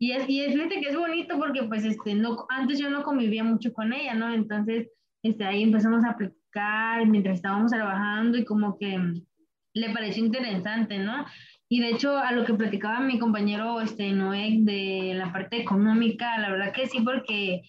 Y 0.00 0.10
es, 0.10 0.28
y 0.28 0.40
es 0.40 0.54
fíjate 0.54 0.80
que 0.80 0.88
es 0.88 0.96
bonito 0.96 1.38
porque 1.38 1.62
pues 1.62 1.84
este, 1.84 2.16
no, 2.16 2.46
antes 2.48 2.80
yo 2.80 2.90
no 2.90 3.04
convivía 3.04 3.44
mucho 3.44 3.72
con 3.72 3.92
ella, 3.92 4.14
¿no? 4.14 4.34
Entonces, 4.34 4.88
este, 5.22 5.44
ahí 5.44 5.62
empezamos 5.62 6.04
a 6.04 6.16
platicar 6.16 7.06
mientras 7.06 7.36
estábamos 7.36 7.70
trabajando 7.70 8.36
y 8.36 8.44
como 8.44 8.76
que 8.76 8.98
le 9.72 9.90
pareció 9.90 10.24
interesante, 10.24 10.98
¿no? 10.98 11.26
Y 11.68 11.80
de 11.80 11.90
hecho, 11.90 12.16
a 12.16 12.32
lo 12.32 12.44
que 12.44 12.54
platicaba 12.54 13.00
mi 13.00 13.18
compañero 13.18 13.80
este, 13.80 14.10
Noé 14.12 14.58
de 14.60 15.12
la 15.14 15.32
parte 15.32 15.60
económica, 15.60 16.38
la 16.38 16.50
verdad 16.50 16.72
que 16.72 16.86
sí, 16.86 17.00
porque 17.00 17.62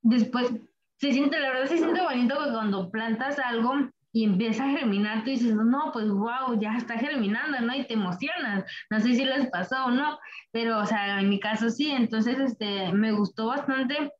después 0.00 0.52
se 0.98 1.12
siente, 1.12 1.40
la 1.40 1.48
verdad 1.48 1.66
se 1.66 1.78
siente 1.78 2.00
bonito 2.00 2.36
cuando 2.52 2.90
plantas 2.90 3.38
algo 3.40 3.74
y 4.12 4.24
empieza 4.24 4.64
a 4.64 4.70
germinar, 4.70 5.24
tú 5.24 5.30
dices, 5.30 5.54
no, 5.54 5.90
pues 5.92 6.08
wow, 6.08 6.60
ya 6.60 6.76
está 6.76 6.98
germinando, 6.98 7.60
¿no? 7.60 7.74
Y 7.74 7.86
te 7.86 7.94
emocionas. 7.94 8.64
No 8.90 9.00
sé 9.00 9.14
si 9.14 9.24
les 9.24 9.48
pasó 9.50 9.86
o 9.86 9.90
no, 9.90 10.18
pero, 10.52 10.78
o 10.78 10.86
sea, 10.86 11.18
en 11.20 11.30
mi 11.30 11.40
caso 11.40 11.70
sí. 11.70 11.90
Entonces, 11.90 12.38
este, 12.38 12.92
me 12.92 13.12
gustó 13.12 13.46
bastante 13.46 14.12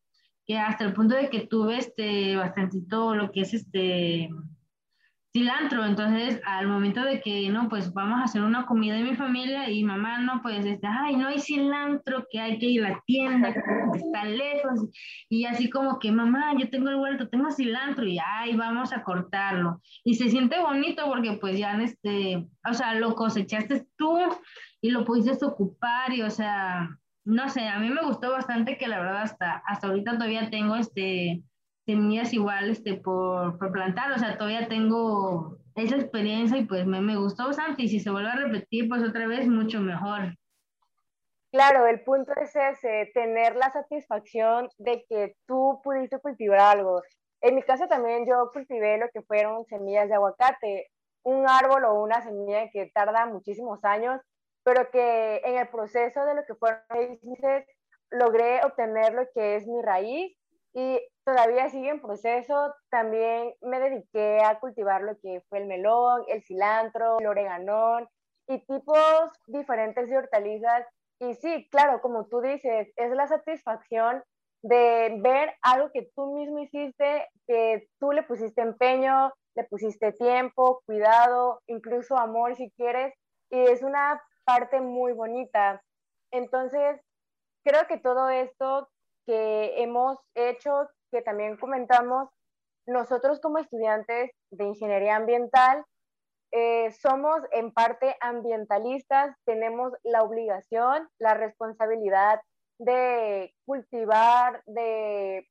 que 0.47 0.59
hasta 0.59 0.85
el 0.85 0.95
punto 0.95 1.15
de 1.15 1.29
que 1.29 1.47
tuve, 1.47 1.77
este, 1.77 2.37
bastantito 2.37 3.15
lo 3.15 3.31
que 3.31 3.43
es, 3.43 3.53
este, 3.53 4.31
cilantro. 5.33 5.85
Entonces, 5.85 6.41
al 6.45 6.69
momento 6.69 7.03
de 7.03 7.21
que, 7.21 7.49
no, 7.49 7.69
pues 7.69 7.93
vamos 7.93 8.21
a 8.21 8.25
hacer 8.25 8.43
una 8.43 8.67
comida 8.67 8.95
de 8.95 9.03
mi 9.03 9.17
familia 9.17 9.71
y 9.71 9.83
mamá, 9.83 10.19
no, 10.19 10.43
pues, 10.43 10.65
este, 10.65 10.87
ay, 10.87 11.17
no 11.17 11.29
hay 11.29 11.39
cilantro, 11.39 12.27
que 12.31 12.41
hay 12.41 12.59
que 12.59 12.67
ir 12.67 12.85
a 12.85 12.91
la 12.91 13.03
tienda, 13.07 13.53
que 13.53 13.61
está 13.95 14.25
lejos. 14.25 14.89
Y 15.29 15.45
así 15.47 15.71
como 15.71 15.99
que, 15.99 16.13
mamá, 16.13 16.55
yo 16.59 16.69
tengo 16.71 16.91
el 16.91 16.97
huerto, 16.97 17.29
tengo 17.29 17.51
cilantro 17.51 18.07
y, 18.07 18.19
ay, 18.19 18.57
vamos 18.57 18.93
a 18.93 19.03
cortarlo. 19.03 19.81
Y 20.05 20.15
se 20.15 20.29
siente 20.29 20.59
bonito 20.61 21.05
porque, 21.07 21.33
pues, 21.35 21.59
ya, 21.59 21.73
este, 21.81 22.47
o 22.69 22.75
sea, 22.75 22.95
lo 22.95 23.15
cosechaste 23.15 23.87
tú 23.97 24.19
y 24.81 24.91
lo 24.91 25.05
pudiste 25.05 25.45
ocupar 25.45 26.13
y, 26.13 26.23
o 26.23 26.31
sea, 26.31 26.91
no 27.25 27.49
sé, 27.49 27.69
a 27.69 27.79
mí 27.79 27.89
me 27.89 28.03
gustó 28.03 28.33
bastante 28.33 28.77
que 28.77 28.89
la 28.89 28.99
verdad 28.99 29.23
hasta, 29.23 29.63
hasta 29.67 29.87
ahorita 29.87 30.15
todavía 30.15 30.51
tengo, 30.51 30.77
este, 30.77 31.43
semillas 31.87 32.33
igual 32.33 32.71
este, 32.71 32.95
por, 32.95 33.59
por, 33.59 33.73
plantar, 33.73 34.13
o 34.13 34.19
sea, 34.19 34.39
todavía 34.39 34.69
tengo 34.69 35.59
esa 35.75 35.97
experiencia 35.97 36.59
y 36.59 36.65
pues 36.65 36.87
me, 36.87 37.01
me 37.01 37.17
gustó 37.17 37.47
bastante 37.47 37.83
y 37.83 37.89
si 37.89 38.01
se 38.01 38.11
vuelve 38.11 38.31
a 38.31 38.37
repetir, 38.37 38.89
pues 38.89 39.03
otra 39.03 39.27
vez 39.27 39.49
mucho 39.49 39.81
mejor. 39.81 40.35
Claro, 41.53 41.87
el 41.87 42.03
punto 42.03 42.33
es 42.41 42.55
ese, 42.57 43.11
tener 43.13 43.57
la 43.57 43.71
satisfacción 43.71 44.69
de 44.79 45.05
que 45.09 45.37
tú 45.47 45.81
pudiste 45.85 46.19
cultivar 46.19 46.61
algo. 46.61 47.03
En 47.43 47.57
mi 47.57 47.63
caso 47.63 47.87
también 47.89 48.27
yo 48.27 48.51
cultivé 48.53 48.97
lo 48.97 49.09
que 49.13 49.21
fueron 49.23 49.67
semillas 49.67 50.09
de 50.09 50.15
aguacate, 50.15 50.87
un 51.25 51.47
árbol 51.47 51.85
o 51.85 52.03
una 52.03 52.23
semilla 52.23 52.71
que 52.71 52.91
tarda 52.95 53.27
muchísimos 53.27 53.85
años, 53.85 54.21
pero 54.65 54.91
que 54.91 55.43
en 55.45 55.59
el 55.59 55.69
proceso 55.69 56.25
de 56.25 56.35
lo 56.37 56.45
que 56.47 56.55
fueron 56.55 56.81
logré 58.11 58.61
obtener 58.65 59.13
lo 59.15 59.27
que 59.35 59.57
es 59.57 59.67
mi 59.67 59.83
raíz 59.83 60.37
y 60.75 61.01
todavía 61.25 61.69
sigue 61.71 61.91
en 61.91 62.01
proceso. 62.01 62.75
También 62.91 63.55
me 63.61 63.81
dediqué 63.81 64.41
a 64.45 64.59
cultivar 64.59 65.03
lo 65.03 65.19
que 65.21 65.43
fue 65.49 65.59
el 65.59 65.67
melón, 65.67 66.25
el 66.29 66.43
cilantro, 66.43 67.19
el 67.19 67.27
oreganón 67.27 68.09
y 68.49 68.59
tipos 68.67 69.31
diferentes 69.47 70.09
de 70.09 70.19
hortalizas. 70.19 70.87
Y 71.21 71.35
sí, 71.35 71.69
claro, 71.71 72.01
como 72.01 72.27
tú 72.27 72.41
dices, 72.41 72.93
es 72.97 73.11
la 73.13 73.27
satisfacción 73.29 74.23
de 74.63 75.19
ver 75.21 75.55
algo 75.63 75.91
que 75.93 76.09
tú 76.15 76.35
mismo 76.35 76.61
hiciste, 76.61 77.29
que 77.47 77.89
tú 77.99 78.13
le 78.13 78.23
pusiste 78.23 78.63
empeño, 78.63 79.33
le 79.55 79.65
pusiste 79.65 80.13
tiempo, 80.13 80.83
cuidado, 80.87 81.61
incluso 81.67 82.17
amor 82.17 82.57
si 82.57 82.71
quieres, 82.73 83.13
y 83.51 83.59
es 83.59 83.83
una 83.83 84.21
parte 84.45 84.81
muy 84.81 85.13
bonita. 85.13 85.83
Entonces, 86.33 87.01
creo 87.65 87.87
que 87.87 87.99
todo 87.99 88.29
esto 88.31 88.89
que 89.27 89.83
hemos 89.83 90.19
hecho, 90.35 90.89
que 91.11 91.23
también 91.23 91.57
comentamos, 91.57 92.29
nosotros 92.87 93.41
como 93.41 93.59
estudiantes 93.59 94.31
de 94.51 94.65
ingeniería 94.65 95.17
ambiental 95.17 95.85
eh, 96.55 96.93
somos 96.93 97.41
en 97.53 97.73
parte 97.73 98.15
ambientalistas, 98.21 99.35
tenemos 99.47 99.95
la 100.03 100.23
obligación, 100.23 101.09
la 101.19 101.33
responsabilidad 101.33 102.41
de 102.79 103.55
cultivar, 103.65 104.63
de 104.67 105.49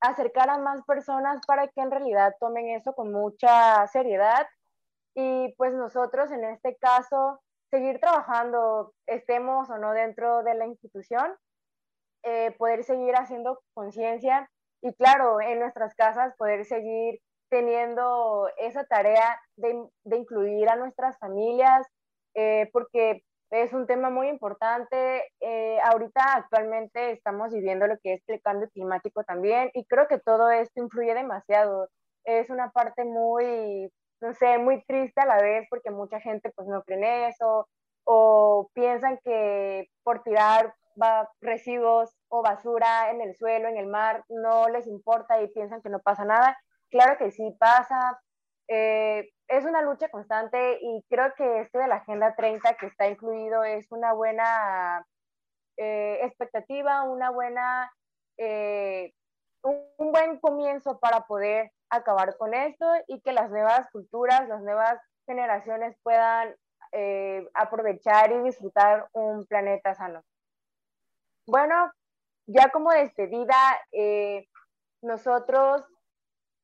acercar 0.00 0.48
a 0.48 0.58
más 0.58 0.82
personas 0.84 1.40
para 1.46 1.68
que 1.68 1.82
en 1.82 1.90
realidad 1.90 2.34
tomen 2.40 2.70
eso 2.70 2.94
con 2.94 3.12
mucha 3.12 3.86
seriedad. 3.88 4.46
Y 5.14 5.54
pues 5.58 5.74
nosotros 5.74 6.30
en 6.30 6.44
este 6.44 6.76
caso 6.76 7.42
seguir 7.70 8.00
trabajando, 8.00 8.94
estemos 9.06 9.68
o 9.68 9.76
no 9.76 9.92
dentro 9.92 10.42
de 10.44 10.54
la 10.54 10.66
institución, 10.66 11.34
eh, 12.28 12.50
poder 12.58 12.82
seguir 12.82 13.14
haciendo 13.14 13.60
conciencia 13.72 14.50
y 14.82 14.92
claro, 14.94 15.40
en 15.40 15.60
nuestras 15.60 15.94
casas 15.94 16.34
poder 16.36 16.64
seguir 16.64 17.20
teniendo 17.48 18.48
esa 18.58 18.84
tarea 18.84 19.40
de, 19.56 19.86
de 20.04 20.16
incluir 20.16 20.68
a 20.68 20.74
nuestras 20.74 21.16
familias, 21.18 21.86
eh, 22.34 22.68
porque 22.72 23.22
es 23.50 23.72
un 23.72 23.86
tema 23.86 24.10
muy 24.10 24.28
importante. 24.28 25.24
Eh, 25.40 25.78
ahorita 25.84 26.34
actualmente 26.34 27.12
estamos 27.12 27.52
viviendo 27.52 27.86
lo 27.86 27.96
que 27.98 28.14
es 28.14 28.22
el 28.26 28.40
cambio 28.42 28.68
climático 28.70 29.22
también 29.22 29.70
y 29.72 29.84
creo 29.84 30.08
que 30.08 30.18
todo 30.18 30.50
esto 30.50 30.82
influye 30.82 31.14
demasiado. 31.14 31.88
Es 32.24 32.50
una 32.50 32.70
parte 32.72 33.04
muy, 33.04 33.88
no 34.20 34.34
sé, 34.34 34.58
muy 34.58 34.82
triste 34.84 35.20
a 35.20 35.26
la 35.26 35.40
vez 35.40 35.66
porque 35.70 35.90
mucha 35.90 36.18
gente 36.20 36.50
pues 36.56 36.66
no 36.66 36.82
cree 36.82 36.98
en 36.98 37.04
eso 37.30 37.68
o 38.04 38.68
piensan 38.74 39.18
que 39.24 39.88
por 40.02 40.22
tirar 40.22 40.74
va, 41.00 41.30
residuos 41.40 42.15
o 42.28 42.42
basura 42.42 43.10
en 43.10 43.20
el 43.20 43.34
suelo, 43.36 43.68
en 43.68 43.76
el 43.76 43.86
mar, 43.86 44.24
no 44.28 44.68
les 44.68 44.86
importa 44.86 45.40
y 45.40 45.48
piensan 45.48 45.82
que 45.82 45.88
no 45.88 46.00
pasa 46.00 46.24
nada. 46.24 46.58
Claro 46.90 47.16
que 47.18 47.30
sí 47.30 47.56
pasa. 47.58 48.20
Eh, 48.68 49.30
es 49.48 49.64
una 49.64 49.82
lucha 49.82 50.08
constante 50.08 50.78
y 50.80 51.04
creo 51.08 51.32
que 51.36 51.60
esto 51.60 51.78
de 51.78 51.86
la 51.86 51.96
Agenda 51.96 52.34
30 52.34 52.74
que 52.74 52.86
está 52.86 53.06
incluido 53.08 53.62
es 53.62 53.86
una 53.92 54.12
buena 54.12 55.06
eh, 55.76 56.18
expectativa, 56.22 57.04
una 57.04 57.30
buena, 57.30 57.92
eh, 58.38 59.12
un, 59.62 60.12
buen 60.12 60.40
comienzo 60.40 60.98
para 60.98 61.20
poder 61.26 61.70
acabar 61.90 62.36
con 62.36 62.54
esto 62.54 62.86
y 63.06 63.20
que 63.20 63.32
las 63.32 63.50
nuevas 63.50 63.88
culturas, 63.92 64.48
las 64.48 64.62
nuevas 64.62 64.98
generaciones 65.26 65.96
puedan 66.02 66.54
aprovechar 67.52 68.32
y 68.32 68.40
disfrutar 68.40 69.06
un 69.12 69.44
planeta 69.44 69.94
sano. 69.94 70.22
Bueno, 71.46 71.92
ya 72.46 72.70
como 72.70 72.90
despedida, 72.90 73.56
eh, 73.92 74.46
nosotros 75.02 75.84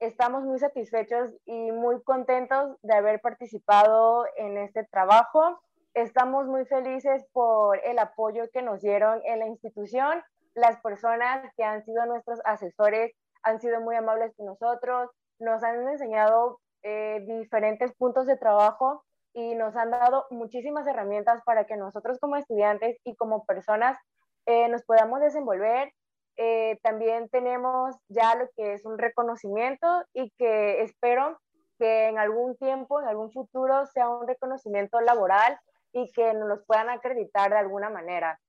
estamos 0.00 0.44
muy 0.44 0.58
satisfechos 0.58 1.30
y 1.44 1.72
muy 1.72 2.02
contentos 2.02 2.76
de 2.82 2.94
haber 2.94 3.20
participado 3.20 4.26
en 4.36 4.58
este 4.58 4.84
trabajo. 4.84 5.60
Estamos 5.94 6.46
muy 6.46 6.64
felices 6.66 7.24
por 7.32 7.78
el 7.84 7.98
apoyo 7.98 8.44
que 8.52 8.62
nos 8.62 8.80
dieron 8.80 9.20
en 9.24 9.40
la 9.40 9.46
institución. 9.46 10.22
Las 10.54 10.80
personas 10.80 11.52
que 11.56 11.64
han 11.64 11.84
sido 11.84 12.04
nuestros 12.06 12.40
asesores 12.44 13.12
han 13.42 13.60
sido 13.60 13.80
muy 13.80 13.96
amables 13.96 14.32
con 14.36 14.46
nosotros, 14.46 15.10
nos 15.38 15.62
han 15.62 15.86
enseñado 15.88 16.60
eh, 16.82 17.24
diferentes 17.26 17.92
puntos 17.94 18.26
de 18.26 18.36
trabajo 18.36 19.04
y 19.34 19.54
nos 19.54 19.76
han 19.76 19.90
dado 19.90 20.26
muchísimas 20.30 20.86
herramientas 20.86 21.42
para 21.44 21.64
que 21.64 21.76
nosotros 21.76 22.18
como 22.20 22.36
estudiantes 22.36 22.96
y 23.04 23.16
como 23.16 23.44
personas 23.44 23.96
eh, 24.46 24.68
nos 24.68 24.82
podamos 24.84 25.20
desenvolver. 25.20 25.92
Eh, 26.36 26.78
también 26.82 27.28
tenemos 27.28 27.94
ya 28.08 28.34
lo 28.34 28.48
que 28.56 28.74
es 28.74 28.84
un 28.84 28.98
reconocimiento 28.98 29.86
y 30.14 30.30
que 30.38 30.82
espero 30.82 31.38
que 31.78 32.08
en 32.08 32.18
algún 32.18 32.56
tiempo, 32.56 33.00
en 33.00 33.08
algún 33.08 33.30
futuro, 33.32 33.86
sea 33.86 34.08
un 34.08 34.26
reconocimiento 34.26 35.00
laboral 35.00 35.58
y 35.92 36.10
que 36.12 36.32
nos 36.32 36.48
los 36.48 36.64
puedan 36.64 36.88
acreditar 36.88 37.50
de 37.50 37.58
alguna 37.58 37.90
manera. 37.90 38.40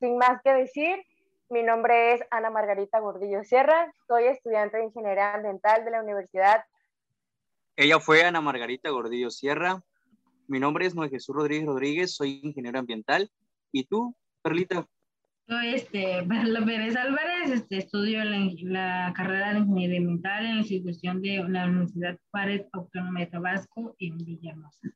Sin 0.00 0.18
más 0.18 0.40
que 0.42 0.52
decir, 0.52 1.04
mi 1.50 1.62
nombre 1.62 2.14
es 2.14 2.22
Ana 2.30 2.50
Margarita 2.50 2.98
Gordillo 2.98 3.44
Sierra, 3.44 3.92
soy 4.08 4.24
estudiante 4.24 4.78
de 4.78 4.84
Ingeniería 4.84 5.34
Ambiental 5.34 5.84
de 5.84 5.90
la 5.90 6.02
Universidad. 6.02 6.64
Ella 7.76 8.00
fue 8.00 8.24
Ana 8.24 8.40
Margarita 8.40 8.90
Gordillo 8.90 9.30
Sierra. 9.30 9.82
Mi 10.46 10.58
nombre 10.58 10.86
es 10.86 10.94
Noé 10.94 11.10
Jesús 11.10 11.34
Rodríguez 11.34 11.66
Rodríguez, 11.66 12.14
soy 12.14 12.40
ingeniero 12.42 12.78
ambiental. 12.78 13.30
¿Y 13.72 13.84
tú, 13.84 14.16
Perlita? 14.42 14.86
Soy 15.46 15.74
este, 15.74 16.22
Perla 16.28 16.64
Pérez 16.64 16.96
Álvarez, 16.96 17.50
este, 17.50 17.78
estudio 17.78 18.24
la, 18.24 18.50
la, 18.62 19.12
carrera 19.14 19.52
de 19.52 19.58
Ingeniería 19.60 19.98
Ambiental 19.98 20.44
en 20.46 20.54
la 20.54 20.60
institución 20.60 21.20
de 21.20 21.44
la 21.48 21.66
Universidad 21.66 22.18
Juárez 22.30 22.66
Autónoma 22.72 23.20
de 23.20 23.26
Tabasco 23.26 23.94
en 23.98 24.16
Villahermosa. 24.18 24.88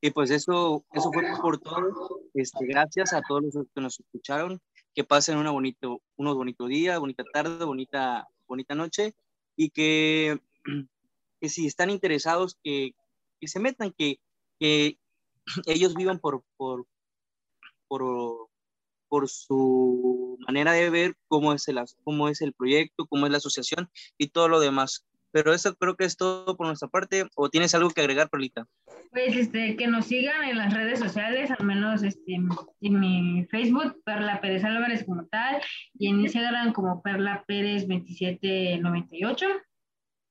Y 0.00 0.10
pues 0.10 0.30
eso, 0.32 0.84
eso 0.92 1.12
fue 1.12 1.22
por 1.40 1.60
todo. 1.60 2.22
Este, 2.34 2.66
gracias 2.66 3.12
a 3.12 3.22
todos 3.22 3.42
los 3.54 3.66
que 3.72 3.80
nos 3.80 4.00
escucharon. 4.00 4.60
Que 4.94 5.04
pasen 5.04 5.38
una 5.38 5.52
bonito, 5.52 6.02
unos 6.16 6.34
bonito 6.34 6.66
día, 6.66 6.98
bonita 6.98 7.22
tarde, 7.32 7.64
bonita, 7.64 8.26
bonita 8.48 8.74
noche. 8.74 9.14
Y 9.56 9.70
que, 9.70 10.40
que 11.40 11.48
si 11.48 11.66
están 11.66 11.90
interesados, 11.90 12.58
que, 12.64 12.96
que 13.40 13.46
se 13.46 13.60
metan, 13.60 13.92
que, 13.96 14.18
que 14.58 14.98
ellos 15.66 15.94
vivan 15.94 16.18
por, 16.18 16.42
por, 16.56 16.86
por, 17.92 18.48
por 19.08 19.28
su 19.28 20.38
manera 20.46 20.72
de 20.72 20.88
ver 20.88 21.14
cómo 21.28 21.52
es, 21.52 21.68
el, 21.68 21.78
cómo 22.04 22.30
es 22.30 22.40
el 22.40 22.54
proyecto, 22.54 23.04
cómo 23.06 23.26
es 23.26 23.32
la 23.32 23.36
asociación 23.36 23.90
y 24.16 24.28
todo 24.28 24.48
lo 24.48 24.60
demás. 24.60 25.04
Pero 25.30 25.52
eso 25.52 25.74
creo 25.74 25.94
que 25.94 26.06
es 26.06 26.16
todo 26.16 26.56
por 26.56 26.66
nuestra 26.66 26.88
parte. 26.88 27.26
¿O 27.34 27.50
tienes 27.50 27.74
algo 27.74 27.90
que 27.90 28.00
agregar, 28.00 28.30
Perlita? 28.30 28.66
Pues 29.10 29.36
este, 29.36 29.76
que 29.76 29.88
nos 29.88 30.06
sigan 30.06 30.42
en 30.44 30.56
las 30.56 30.72
redes 30.72 31.00
sociales, 31.00 31.50
al 31.50 31.66
menos 31.66 32.02
este, 32.02 32.36
en 32.80 33.00
mi 33.00 33.44
Facebook, 33.50 34.02
Perla 34.06 34.40
Pérez 34.40 34.64
Álvarez 34.64 35.04
como 35.04 35.26
tal, 35.26 35.60
y 35.92 36.08
en 36.08 36.20
Instagram 36.20 36.72
como 36.72 37.02
Perla 37.02 37.44
Pérez 37.46 37.86
2798 37.86 39.46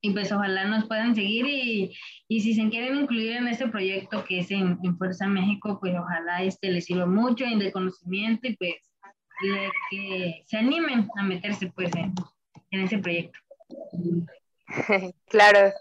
y 0.02 0.12
pues 0.12 0.32
ojalá 0.32 0.66
nos 0.66 0.88
puedan 0.88 1.16
seguir 1.16 1.46
y, 1.48 1.96
y, 2.28 2.42
si 2.42 2.56
se 2.56 2.70
quieren 2.70 2.96
incluir 2.96 3.34
en 3.34 3.48
este 3.48 3.68
proyecto 3.68 4.26
que 4.26 4.40
es 4.40 4.50
en, 4.52 4.80
Fuerza 4.98 5.28
México, 5.28 5.78
pues 5.80 5.94
ojalá 5.98 6.42
este 6.42 6.72
les 6.72 6.86
sirva 6.86 7.06
mucho 7.06 7.46
en 7.46 7.60
de 7.60 7.72
conocimiento 7.72 8.48
y 8.48 8.56
pues 8.56 8.76
que 9.90 10.44
se 10.46 10.58
animen 10.58 11.08
a 11.18 11.24
meterse 11.24 11.72
pues 11.76 11.96
en, 11.96 12.14
en 12.72 12.82
ese 12.82 12.98
proyecto. 12.98 13.40
Claro. 15.28 15.74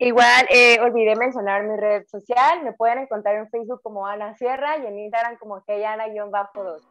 Igual, 0.00 0.46
eh, 0.50 0.78
olvidé 0.80 1.16
mencionar 1.16 1.64
mi 1.64 1.76
red 1.76 2.06
social, 2.06 2.62
me 2.62 2.72
pueden 2.72 3.00
encontrar 3.00 3.34
en 3.34 3.50
Facebook 3.50 3.80
como 3.82 4.06
Ana 4.06 4.36
Sierra 4.36 4.78
y 4.78 4.86
en 4.86 4.96
Instagram 4.96 5.36
como 5.38 5.60
Heyana-2. 5.66 6.86